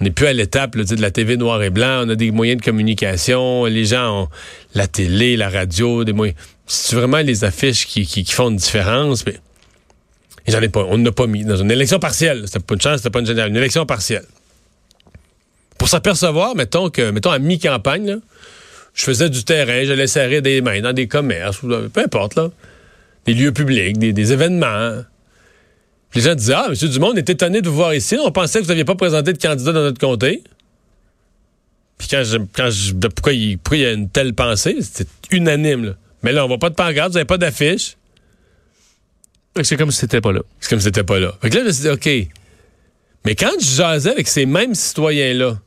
on 0.02 0.04
n'est 0.04 0.10
plus 0.10 0.26
à 0.26 0.32
l'étape 0.32 0.76
de 0.76 1.00
la 1.00 1.12
TV 1.12 1.36
noir 1.36 1.62
et 1.62 1.70
blanc. 1.70 2.02
On 2.04 2.08
a 2.08 2.16
des 2.16 2.32
moyens 2.32 2.60
de 2.60 2.64
communication. 2.64 3.66
Les 3.66 3.84
gens 3.84 4.22
ont 4.22 4.28
la 4.74 4.88
télé, 4.88 5.36
la 5.36 5.48
radio, 5.48 6.02
des 6.02 6.12
moyens. 6.12 6.36
C'est 6.66 6.96
vraiment 6.96 7.18
les 7.18 7.44
affiches 7.44 7.86
qui, 7.86 8.24
font 8.24 8.50
une 8.50 8.56
différence. 8.56 9.24
Mais 9.24 9.36
j'en 10.48 10.60
ai 10.60 10.68
pas. 10.68 10.84
On 10.88 10.98
n'a 10.98 11.12
pas 11.12 11.28
mis 11.28 11.44
dans 11.44 11.54
une 11.54 11.70
élection 11.70 12.00
partielle. 12.00 12.42
C'était 12.46 12.58
pas 12.58 12.74
une 12.74 12.80
chance, 12.80 12.96
c'était 12.96 13.10
pas 13.10 13.20
une 13.20 13.26
générale. 13.26 13.50
Une 13.50 13.56
élection 13.56 13.86
partielle. 13.86 14.24
Pour 15.78 15.88
s'apercevoir, 15.88 16.56
mettons 16.56 16.90
que, 16.90 17.12
mettons 17.12 17.30
à 17.30 17.38
mi-campagne, 17.38 18.18
je 18.94 19.04
faisais 19.04 19.30
du 19.30 19.44
terrain, 19.44 19.84
je 19.84 20.06
serrer 20.06 20.40
des 20.40 20.62
mains 20.62 20.80
dans 20.80 20.92
des 20.92 21.06
commerces, 21.06 21.58
peu 21.60 22.00
importe 22.04 22.34
là, 22.34 22.50
des 23.24 23.34
lieux 23.34 23.52
publics, 23.52 23.96
des, 23.98 24.32
événements. 24.32 25.04
Les 26.14 26.20
gens 26.22 26.34
disaient 26.34 26.54
Ah, 26.54 26.66
M. 26.68 26.74
Dumont, 26.74 27.10
on 27.12 27.16
est 27.16 27.28
étonné 27.28 27.62
de 27.62 27.68
vous 27.68 27.76
voir 27.76 27.94
ici. 27.94 28.16
On 28.22 28.30
pensait 28.30 28.58
que 28.58 28.64
vous 28.64 28.68
n'aviez 28.68 28.84
pas 28.84 28.94
présenté 28.94 29.32
de 29.32 29.38
candidat 29.38 29.72
dans 29.72 29.82
notre 29.82 30.00
comté. 30.00 30.42
Puis 31.98 32.08
quand 32.08 32.24
je, 32.24 32.38
quand 32.52 32.70
je, 32.70 32.92
pourquoi, 32.94 33.32
il, 33.32 33.58
pourquoi 33.58 33.76
il 33.76 33.82
y 33.82 33.86
a 33.86 33.92
une 33.92 34.08
telle 34.08 34.34
pensée, 34.34 34.76
c'était 34.80 35.08
unanime. 35.30 35.94
Mais 36.22 36.32
là, 36.32 36.44
on 36.44 36.48
voit 36.48 36.58
pas 36.58 36.70
de 36.70 36.74
pancarte, 36.74 37.08
vous 37.08 37.14
n'avez 37.14 37.24
pas 37.24 37.38
d'affiche. 37.38 37.96
C'est 39.62 39.76
comme 39.76 39.90
si 39.90 39.98
c'était 39.98 40.20
pas 40.20 40.32
là. 40.32 40.40
C'est 40.60 40.70
comme 40.70 40.80
si 40.80 40.84
c'était 40.84 41.04
pas 41.04 41.18
là. 41.18 41.32
Fait 41.40 41.50
que 41.50 41.56
là, 41.56 41.62
je 41.62 41.66
me 41.66 41.72
suis 41.72 41.82
dit, 41.82 41.88
OK. 41.88 42.28
Mais 43.24 43.34
quand 43.34 43.52
je 43.60 43.66
jasais 43.76 44.10
avec 44.10 44.26
ces 44.26 44.46
mêmes 44.46 44.74
citoyens-là, 44.74 45.58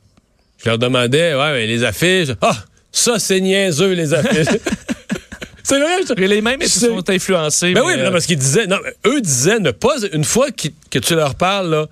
je 0.58 0.68
leur 0.68 0.78
demandais, 0.78 1.34
ouais, 1.34 1.52
mais 1.52 1.66
les 1.66 1.84
affiches, 1.84 2.30
ah, 2.42 2.56
ça, 2.92 3.18
c'est 3.18 3.40
niaiseux, 3.40 3.92
les 3.92 4.12
affiches. 4.12 4.60
c'est 5.66 5.80
vrai. 5.80 5.96
Je... 6.08 6.14
Les 6.14 6.40
mêmes 6.40 6.60
ils 6.60 6.68
sont 6.68 7.10
influencés. 7.10 7.72
Ben 7.72 7.82
oui, 7.84 7.94
euh, 7.96 8.10
parce 8.10 8.26
qu'ils 8.26 8.38
disaient, 8.38 8.66
non, 8.66 8.78
eux 9.06 9.20
disaient 9.20 9.58
ne 9.58 9.72
pas, 9.72 9.96
une 10.12 10.24
fois 10.24 10.48
que 10.52 10.98
tu 10.98 11.14
leur 11.14 11.34
parles, 11.34 11.70
là, 11.70 11.86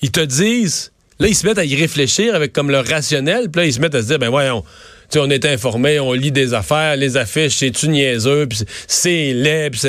ils 0.00 0.12
te 0.12 0.20
disent, 0.20 0.92
là, 1.18 1.26
ils 1.26 1.34
se 1.34 1.44
mettent 1.44 1.58
à 1.58 1.64
y 1.64 1.74
réfléchir 1.74 2.34
avec 2.36 2.52
comme 2.52 2.70
leur 2.70 2.86
rationnel, 2.86 3.50
puis 3.50 3.62
là, 3.62 3.66
ils 3.66 3.72
se 3.72 3.80
mettent 3.80 3.96
à 3.96 4.02
se 4.02 4.06
dire, 4.06 4.20
ben 4.20 4.28
voyons, 4.28 4.62
sais, 5.08 5.18
on 5.18 5.28
est 5.28 5.44
informé, 5.44 5.98
on 5.98 6.12
lit 6.12 6.30
des 6.30 6.54
affaires, 6.54 6.96
les 6.96 7.16
affiches, 7.16 7.56
c'est-tu 7.56 7.88
niaiseux, 7.88 8.46
puis 8.46 8.60
c'est 8.86 9.32
laid, 9.32 9.70
puis 9.70 9.80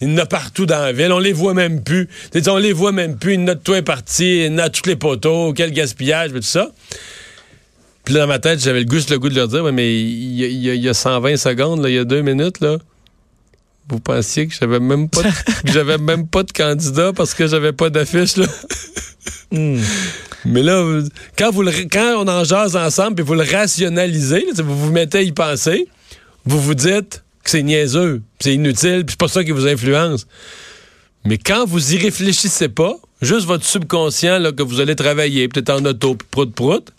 il 0.00 0.10
y 0.10 0.14
en 0.14 0.18
a 0.18 0.26
partout 0.26 0.64
dans 0.64 0.78
la 0.78 0.92
ville, 0.92 1.12
on 1.12 1.18
les 1.18 1.34
voit 1.34 1.54
même 1.54 1.82
plus. 1.82 2.08
T'sais, 2.30 2.48
on 2.48 2.56
les 2.56 2.72
voit 2.72 2.92
même 2.92 3.18
plus, 3.18 3.34
il 3.34 3.42
y 3.42 3.56
tout 3.62 3.74
est 3.74 3.82
parti, 3.82 4.46
il 4.46 4.54
y 4.54 4.60
a 4.60 4.70
tous 4.70 4.88
les 4.88 4.96
poteaux, 4.96 5.52
quel 5.52 5.70
gaspillage, 5.72 6.32
tout 6.32 6.40
ça. 6.42 6.70
Puis 8.06 8.14
là, 8.14 8.20
dans 8.20 8.28
ma 8.28 8.38
tête, 8.38 8.60
j'avais 8.60 8.78
le 8.78 8.84
goût, 8.84 8.98
le 9.10 9.18
goût 9.18 9.28
de 9.28 9.34
leur 9.34 9.48
dire, 9.48 9.64
ouais, 9.64 9.72
mais 9.72 9.92
il 10.00 10.38
y, 10.38 10.88
a 10.88 10.94
120 10.94 11.36
secondes, 11.36 11.84
il 11.88 11.94
y 11.94 11.98
a 11.98 12.04
deux 12.04 12.22
minutes, 12.22 12.60
là. 12.60 12.78
Vous 13.88 13.98
pensiez 13.98 14.46
que 14.46 14.54
j'avais 14.54 14.78
même 14.78 15.08
pas 15.08 15.24
de, 15.24 15.28
j'avais 15.64 15.98
même 15.98 16.28
pas 16.28 16.44
de 16.44 16.52
candidat 16.52 17.12
parce 17.12 17.34
que 17.34 17.48
j'avais 17.48 17.72
pas 17.72 17.90
d'affiche, 17.90 18.36
là? 18.36 18.46
Hmm. 19.50 19.80
Mais 20.44 20.62
là, 20.62 21.00
quand, 21.36 21.50
vous 21.50 21.64
quand 21.64 22.24
on 22.24 22.28
en 22.28 22.44
jase 22.44 22.76
ensemble 22.76 23.20
et 23.20 23.24
vous 23.24 23.34
le 23.34 23.42
rationalisez, 23.42 24.46
vous 24.56 24.78
vous 24.78 24.92
mettez 24.92 25.18
à 25.18 25.22
y 25.22 25.32
penser, 25.32 25.88
vous 26.44 26.60
vous 26.60 26.74
dites 26.74 27.24
que 27.42 27.50
c'est 27.50 27.64
niaiseux, 27.64 28.22
c'est 28.38 28.54
inutile, 28.54 29.04
puis 29.04 29.14
c'est 29.14 29.18
pas 29.18 29.26
ça 29.28 29.42
qui 29.42 29.50
vous 29.50 29.66
influence. 29.66 30.28
Mais 31.24 31.38
quand 31.38 31.66
vous 31.66 31.92
y 31.92 31.98
réfléchissez 31.98 32.68
pas, 32.68 32.94
juste 33.20 33.46
votre 33.46 33.64
subconscient 33.64 34.38
là, 34.38 34.52
que 34.52 34.62
vous 34.62 34.78
allez 34.78 34.94
travailler, 34.94 35.48
peut-être 35.48 35.70
en 35.70 35.84
auto, 35.84 36.16
prout 36.30 36.54
prout, 36.54 36.92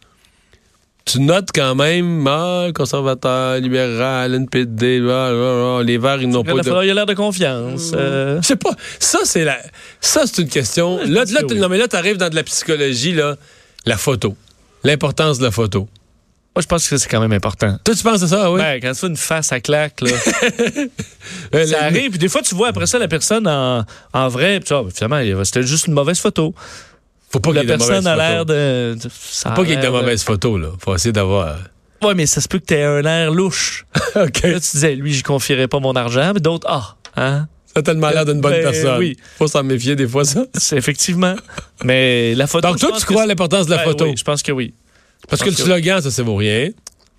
tu 1.08 1.22
notes 1.22 1.50
quand 1.56 1.74
même, 1.74 2.28
ah, 2.28 2.68
conservateur, 2.76 3.60
libéral, 3.60 4.36
NPD, 4.36 5.00
les 5.00 5.98
Verts, 5.98 6.22
ils 6.22 6.30
n'ont 6.30 6.44
pas 6.44 6.54
de... 6.54 6.84
Il 6.84 6.88
y 6.88 6.92
a 6.92 6.94
l'air 6.94 7.06
de 7.06 7.14
confiance. 7.14 7.92
Euh. 7.96 8.42
Je 8.42 8.48
sais 8.48 8.56
pas. 8.58 8.72
Ça, 9.00 9.20
c'est 9.24 9.46
la... 9.46 9.58
Ça, 10.02 10.24
c'est 10.26 10.42
une 10.42 10.50
question... 10.50 10.98
là, 11.06 11.24
là, 11.26 11.42
non, 11.56 11.70
mais 11.70 11.78
là, 11.78 11.88
t'arrives 11.88 12.18
dans 12.18 12.30
de 12.30 12.36
la 12.36 12.44
psychologie, 12.44 13.14
là, 13.14 13.38
la 13.86 13.98
photo. 13.98 14.36
L'importance 14.84 15.40
de 15.40 15.46
la 15.46 15.52
photo. 15.52 15.88
Moi, 16.56 16.62
je 16.64 16.68
pense 16.68 16.90
que 16.90 16.98
c'est 16.98 17.08
quand 17.08 17.22
même 17.22 17.34
important. 17.34 17.78
Toi, 17.84 17.96
tu 17.96 18.04
penses 18.04 18.24
à 18.24 18.28
ça, 18.28 18.52
oui? 18.52 18.60
Ben, 18.60 18.82
quand 18.82 18.92
tu 18.92 19.00
fais 19.00 19.08
une 19.08 19.16
face 19.16 19.52
à 19.52 19.60
claque, 19.60 20.02
là. 20.02 20.10
ça 21.68 21.84
arrive. 21.84 22.10
Puis 22.10 22.20
des 22.20 22.30
fois, 22.30 22.42
tu 22.42 22.56
vois 22.56 22.70
après 22.70 22.88
ça 22.88 22.98
la 22.98 23.08
personne 23.08 23.48
en, 23.48 23.86
en 24.12 24.28
vrai. 24.28 24.60
Puis, 24.60 24.76
finalement, 24.94 25.22
c'était 25.44 25.64
juste 25.64 25.88
une 25.88 25.94
mauvaise 25.94 26.20
photo. 26.20 26.56
Faut 27.30 27.40
pas 27.40 27.52
que 27.52 27.56
la 27.56 27.64
personne 27.66 28.08
a 28.08 28.16
l'air 28.16 28.46
de. 28.46 28.96
Faut 29.10 29.50
pas 29.50 29.64
qu'il 29.64 29.70
y 29.70 29.74
ait 29.74 29.82
de 29.82 29.90
mauvaises 29.90 30.24
photos, 30.24 30.60
là. 30.60 30.70
Faut 30.80 30.96
essayer 30.96 31.12
d'avoir. 31.12 31.58
Ouais, 32.04 32.14
mais 32.14 32.26
ça 32.26 32.42
se 32.42 32.48
peut 32.48 32.60
que 32.60 32.66
t'aies 32.66 32.84
un 32.84 33.04
air 33.04 33.32
louche. 33.32 33.86
OK. 34.16 34.44
Là, 34.44 34.60
tu 34.60 34.72
disais, 34.72 34.96
lui, 34.96 35.14
j'y 35.14 35.24
confierais 35.24 35.68
pas 35.68 35.80
mon 35.80 35.96
argent, 35.96 36.32
mais 36.34 36.40
d'autres, 36.40 36.68
ah, 36.70 36.96
hein? 37.16 37.48
Ça 37.66 37.80
a 37.80 37.84
tellement 37.84 38.10
l'air 38.10 38.26
d'une 38.26 38.40
bonne 38.40 38.52
ben, 38.52 38.64
personne. 38.64 39.00
Oui. 39.00 39.18
Faut 39.38 39.48
s'en 39.48 39.64
méfier 39.64 39.96
des 39.96 40.08
fois, 40.08 40.24
ça. 40.24 40.46
C'est 40.56 40.78
effectivement. 40.78 41.36
Mais 41.84 42.36
la 42.36 42.48
photo. 42.48 42.68
Donc, 42.68 42.80
toi, 42.80 42.92
tu 42.98 43.06
crois 43.06 43.24
à 43.24 43.26
l'importance 43.26 43.66
de 43.66 43.72
la 43.72 43.80
photo? 43.80 44.06
Oui, 44.06 44.16
je 44.18 44.24
pense 44.24 44.44
que 44.44 44.52
oui. 44.52 44.74
Parce 45.28 45.42
que 45.42 45.50
le 45.50 45.56
slogan, 45.56 46.02
ça, 46.02 46.12
ça 46.12 46.24
vaut 46.24 46.36
rien. 46.36 46.70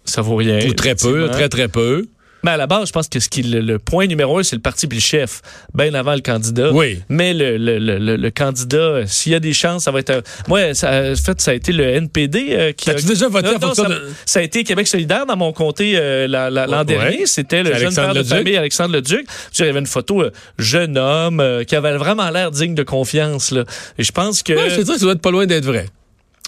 Ça 0.05 0.23
vaut 0.23 0.37
rien. 0.37 0.61
Ou 0.67 0.73
très 0.73 0.95
peu, 0.95 1.29
très, 1.29 1.49
très 1.49 1.69
peu. 1.69 2.07
Mais 2.43 2.53
à 2.53 2.57
la 2.57 2.67
base, 2.67 2.89
je 2.89 2.93
pense 2.93 3.09
que 3.09 3.19
ce 3.19 3.29
qui, 3.29 3.43
le, 3.43 3.79
point 3.79 4.07
numéro 4.07 4.39
un, 4.39 4.43
c'est 4.43 4.57
le 4.57 4.63
parti 4.63 4.87
puis 4.87 4.99
le 4.99 5.03
chef, 5.03 5.43
bien 5.75 5.93
avant 5.95 6.15
le 6.15 6.21
candidat. 6.21 6.71
Oui. 6.73 7.03
Mais 7.09 7.35
le, 7.35 7.57
le, 7.57 7.99
le 8.17 8.31
candidat, 8.31 9.07
s'il 9.07 9.33
y 9.33 9.35
a 9.35 9.41
des 9.41 9.53
chances, 9.53 9.85
ça 9.85 9.91
va 9.91 10.01
être. 10.01 10.23
moi, 10.47 10.75
ça, 10.75 11.13
en 11.13 11.17
fait, 11.17 11.41
ça 11.41 11.51
a 11.51 11.55
été 11.55 11.73
le 11.73 11.85
NPD 11.85 12.49
euh, 12.51 12.73
qui. 12.73 12.91
As-tu 12.91 13.07
déjà 13.07 13.29
voté 13.29 13.49
en 13.49 13.61
fonction 13.61 13.85
ça, 13.85 13.89
de... 13.89 14.03
ça 14.25 14.41
a 14.41 14.43
été 14.43 14.63
Québec 14.65 14.87
solidaire 14.87 15.27
dans 15.27 15.37
mon 15.37 15.53
comté 15.53 15.95
euh, 15.97 16.27
l'an 16.29 16.85
dernier. 16.85 17.27
C'était 17.27 17.63
le 17.63 17.75
jeune 17.75 17.95
père 17.95 18.15
de 18.15 18.23
famille, 18.23 18.57
Alexandre 18.57 18.95
Leduc. 18.95 19.27
Il 19.59 19.65
y 19.65 19.69
avait 19.69 19.79
une 19.81 19.87
photo 19.87 20.23
euh, 20.23 20.31
jeune 20.59 20.97
homme 20.97 21.43
qui 21.67 21.75
avait 21.75 21.97
vraiment 21.97 22.31
l'air 22.31 22.51
digne 22.51 22.75
de 22.75 22.83
confiance. 22.83 23.51
Là. 23.51 23.65
Et 23.99 24.05
je 24.05 24.13
pense 24.13 24.43
que. 24.43 24.53
Ouais, 24.53 24.71
c'est 24.71 24.85
ça, 24.85 24.95
ça 24.95 25.01
doit 25.01 25.13
être 25.13 25.23
pas 25.23 25.31
loin 25.31 25.47
d'être 25.47 25.65
vrai. 25.65 25.87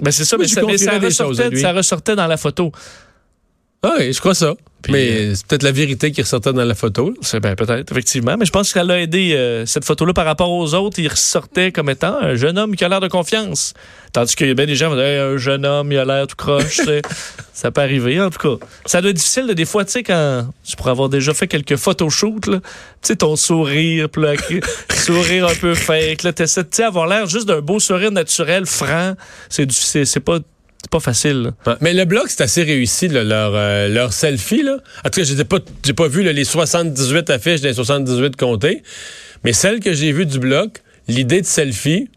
Ben 0.03 0.11
c'est 0.11 0.24
ça, 0.24 0.38
mais, 0.38 0.48
ça, 0.48 0.62
ressortait, 0.62 1.57
ça 1.57 1.72
ressortait 1.72 2.16
dans 2.16 2.26
la 2.26 2.37
photo. 2.37 2.72
Ah 3.82 3.94
oui, 3.98 4.12
je 4.12 4.20
crois 4.20 4.34
ça 4.34 4.54
mais 4.88 5.10
euh, 5.10 5.34
c'est 5.34 5.46
peut-être 5.46 5.62
la 5.62 5.72
vérité 5.72 6.10
qui 6.12 6.22
ressortait 6.22 6.52
dans 6.52 6.64
la 6.64 6.74
photo. 6.74 7.14
C'est 7.20 7.40
ben 7.40 7.54
peut-être, 7.54 7.90
effectivement. 7.92 8.36
Mais 8.38 8.46
je 8.46 8.50
pense 8.50 8.72
qu'elle 8.72 8.90
a 8.90 9.00
aidé 9.00 9.34
euh, 9.34 9.66
cette 9.66 9.84
photo-là 9.84 10.12
par 10.14 10.24
rapport 10.24 10.50
aux 10.50 10.74
autres. 10.74 10.98
Il 10.98 11.08
ressortait 11.08 11.72
comme 11.72 11.90
étant 11.90 12.16
un 12.20 12.34
jeune 12.34 12.58
homme 12.58 12.74
qui 12.74 12.84
a 12.84 12.88
l'air 12.88 13.00
de 13.00 13.08
confiance. 13.08 13.74
Tandis 14.12 14.34
qu'il 14.34 14.48
y 14.48 14.50
a 14.50 14.54
bien 14.54 14.66
des 14.66 14.74
gens 14.74 14.90
qui 14.90 14.96
disent 14.96 15.04
un 15.04 15.36
jeune 15.36 15.66
homme, 15.66 15.92
il 15.92 15.98
a 15.98 16.04
l'air 16.04 16.26
tout 16.26 16.36
croche. 16.36 16.80
ça 17.52 17.70
peut 17.70 17.80
arriver, 17.80 18.20
en 18.20 18.30
tout 18.30 18.38
cas. 18.38 18.66
Ça 18.86 19.00
doit 19.00 19.10
être 19.10 19.16
difficile, 19.16 19.46
de, 19.46 19.52
des 19.52 19.64
fois, 19.64 19.84
tu 19.84 19.92
sais, 19.92 20.02
quand 20.02 20.48
tu 20.64 20.76
pourrais 20.76 20.90
avoir 20.90 21.08
déjà 21.08 21.34
fait 21.34 21.46
quelques 21.46 21.76
photoshoots, 21.76 22.40
tu 22.40 22.60
sais, 23.02 23.16
ton 23.16 23.36
sourire, 23.36 24.08
là, 24.16 24.32
sourire 24.90 25.46
un 25.46 25.54
peu 25.54 25.74
fake, 25.74 26.22
là, 26.22 26.32
t'essaies 26.32 26.64
de 26.64 26.82
avoir 26.82 27.06
l'air 27.06 27.26
juste 27.26 27.46
d'un 27.46 27.60
beau 27.60 27.78
sourire 27.78 28.10
naturel, 28.10 28.66
franc. 28.66 29.14
C'est 29.48 30.20
pas 30.20 30.38
c'est 30.80 30.90
pas 30.90 31.00
facile. 31.00 31.52
Mais 31.82 31.92
le 31.92 32.06
blog, 32.06 32.24
c'est 32.28 32.40
assez 32.40 32.62
réussi, 32.62 33.08
leur, 33.08 33.52
euh, 33.54 33.88
leur 33.88 34.14
selfie. 34.14 34.62
Là. 34.62 34.78
En 35.04 35.10
tout 35.10 35.20
cas, 35.20 35.24
j'ai 35.24 35.44
pas, 35.44 35.58
pas 35.94 36.08
vu 36.08 36.22
les 36.22 36.44
78 36.44 37.28
affiches 37.28 37.60
des 37.60 37.74
78 37.74 38.36
comtés. 38.36 38.82
Mais 39.44 39.52
celle 39.52 39.80
que 39.80 39.92
j'ai 39.92 40.12
vue 40.12 40.24
du 40.24 40.38
blog, 40.38 40.70
l'idée 41.06 41.42
de 41.42 41.46
selfie, 41.46 42.08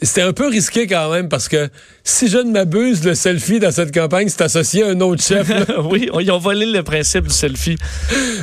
c'était 0.00 0.22
un 0.22 0.32
peu 0.32 0.48
risqué 0.48 0.86
quand 0.86 1.10
même 1.10 1.28
parce 1.28 1.48
que 1.48 1.68
si 2.04 2.28
je 2.28 2.38
ne 2.38 2.52
m'abuse, 2.52 3.04
le 3.04 3.14
selfie 3.14 3.58
dans 3.58 3.72
cette 3.72 3.92
campagne, 3.92 4.28
c'est 4.28 4.42
associé 4.42 4.84
à 4.84 4.88
un 4.88 5.00
autre 5.00 5.22
chef. 5.22 5.50
oui, 5.90 6.08
ils 6.20 6.30
ont 6.30 6.38
volé 6.38 6.66
le 6.66 6.82
principe 6.82 7.26
du 7.26 7.34
selfie. 7.34 7.76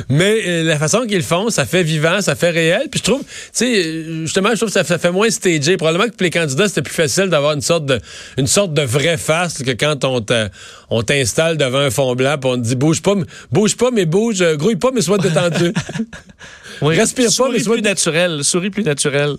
Mais 0.08 0.42
euh, 0.46 0.62
la 0.64 0.78
façon 0.78 1.06
qu'ils 1.06 1.16
le 1.16 1.22
font, 1.22 1.48
ça 1.48 1.64
fait 1.64 1.82
vivant, 1.82 2.20
ça 2.20 2.34
fait 2.34 2.50
réel. 2.50 2.88
Puis 2.90 3.00
je 3.00 3.10
trouve, 3.10 3.22
tu 3.22 3.26
sais, 3.52 4.04
justement, 4.22 4.50
je 4.50 4.56
trouve 4.56 4.68
que 4.68 4.84
ça 4.84 4.84
fait, 4.84 5.10
moins 5.10 5.30
stagé. 5.30 5.76
Probablement 5.76 6.10
que 6.10 6.14
pour 6.14 6.24
les 6.24 6.30
candidats, 6.30 6.68
c'était 6.68 6.82
plus 6.82 6.94
facile 6.94 7.26
d'avoir 7.26 7.52
une 7.52 7.62
sorte 7.62 7.86
de 7.86 8.00
une 8.36 8.46
sorte 8.46 8.74
de 8.74 8.82
vraie 8.82 9.16
face 9.16 9.62
que 9.62 9.70
quand 9.70 10.04
on 10.90 11.02
t'installe 11.02 11.56
devant 11.56 11.78
un 11.78 11.90
fond 11.90 12.14
blanc, 12.14 12.36
puis 12.38 12.50
on 12.50 12.56
te 12.56 12.66
dit 12.66 12.76
bouge 12.76 13.00
pas, 13.00 13.14
bouge 13.50 13.76
pas, 13.76 13.90
mais 13.90 14.04
bouge, 14.04 14.42
euh, 14.42 14.56
grouille 14.56 14.76
pas, 14.76 14.90
mais 14.94 15.00
sois 15.00 15.18
détendu. 15.18 15.72
Oui. 16.82 16.96
Respire 16.96 17.30
pas, 17.36 17.48
mais 17.50 17.58
sois 17.58 17.74
plus 17.74 17.82
naturel. 17.82 18.44
Souris 18.44 18.70
plus 18.70 18.84
naturel. 18.84 19.36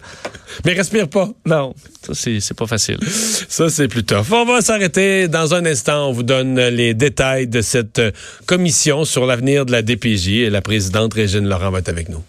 Mais 0.66 0.74
respire 0.74 1.08
pas. 1.08 1.30
Non, 1.46 1.74
ça 2.04 2.14
c'est 2.14 2.54
pas 2.54 2.68
facile. 2.68 2.98
Ça 3.50 3.70
c'est 3.70 3.88
plus 3.88 4.04
tough. 4.04 4.32
On 4.32 4.46
va 4.46 4.62
s'arrêter 4.62 5.28
dans 5.28 5.54
un 5.54 5.66
instant. 5.66 6.10
On 6.10 6.12
vous 6.12 6.24
donne 6.24 6.60
les 6.60 6.94
détails 6.94 7.48
de 7.48 7.62
cette 7.62 8.02
commission 8.46 9.06
sur 9.06 9.26
l'avenir 9.26 9.66
de 9.66 9.72
la 9.72 9.82
DPJ 9.82 10.28
et 10.30 10.50
la 10.50 10.62
présidente 10.62 11.14
Régine 11.14 11.48
Laurent 11.48 11.72
va 11.72 11.80
être 11.80 11.90
avec 11.90 12.10
nous. 12.10 12.24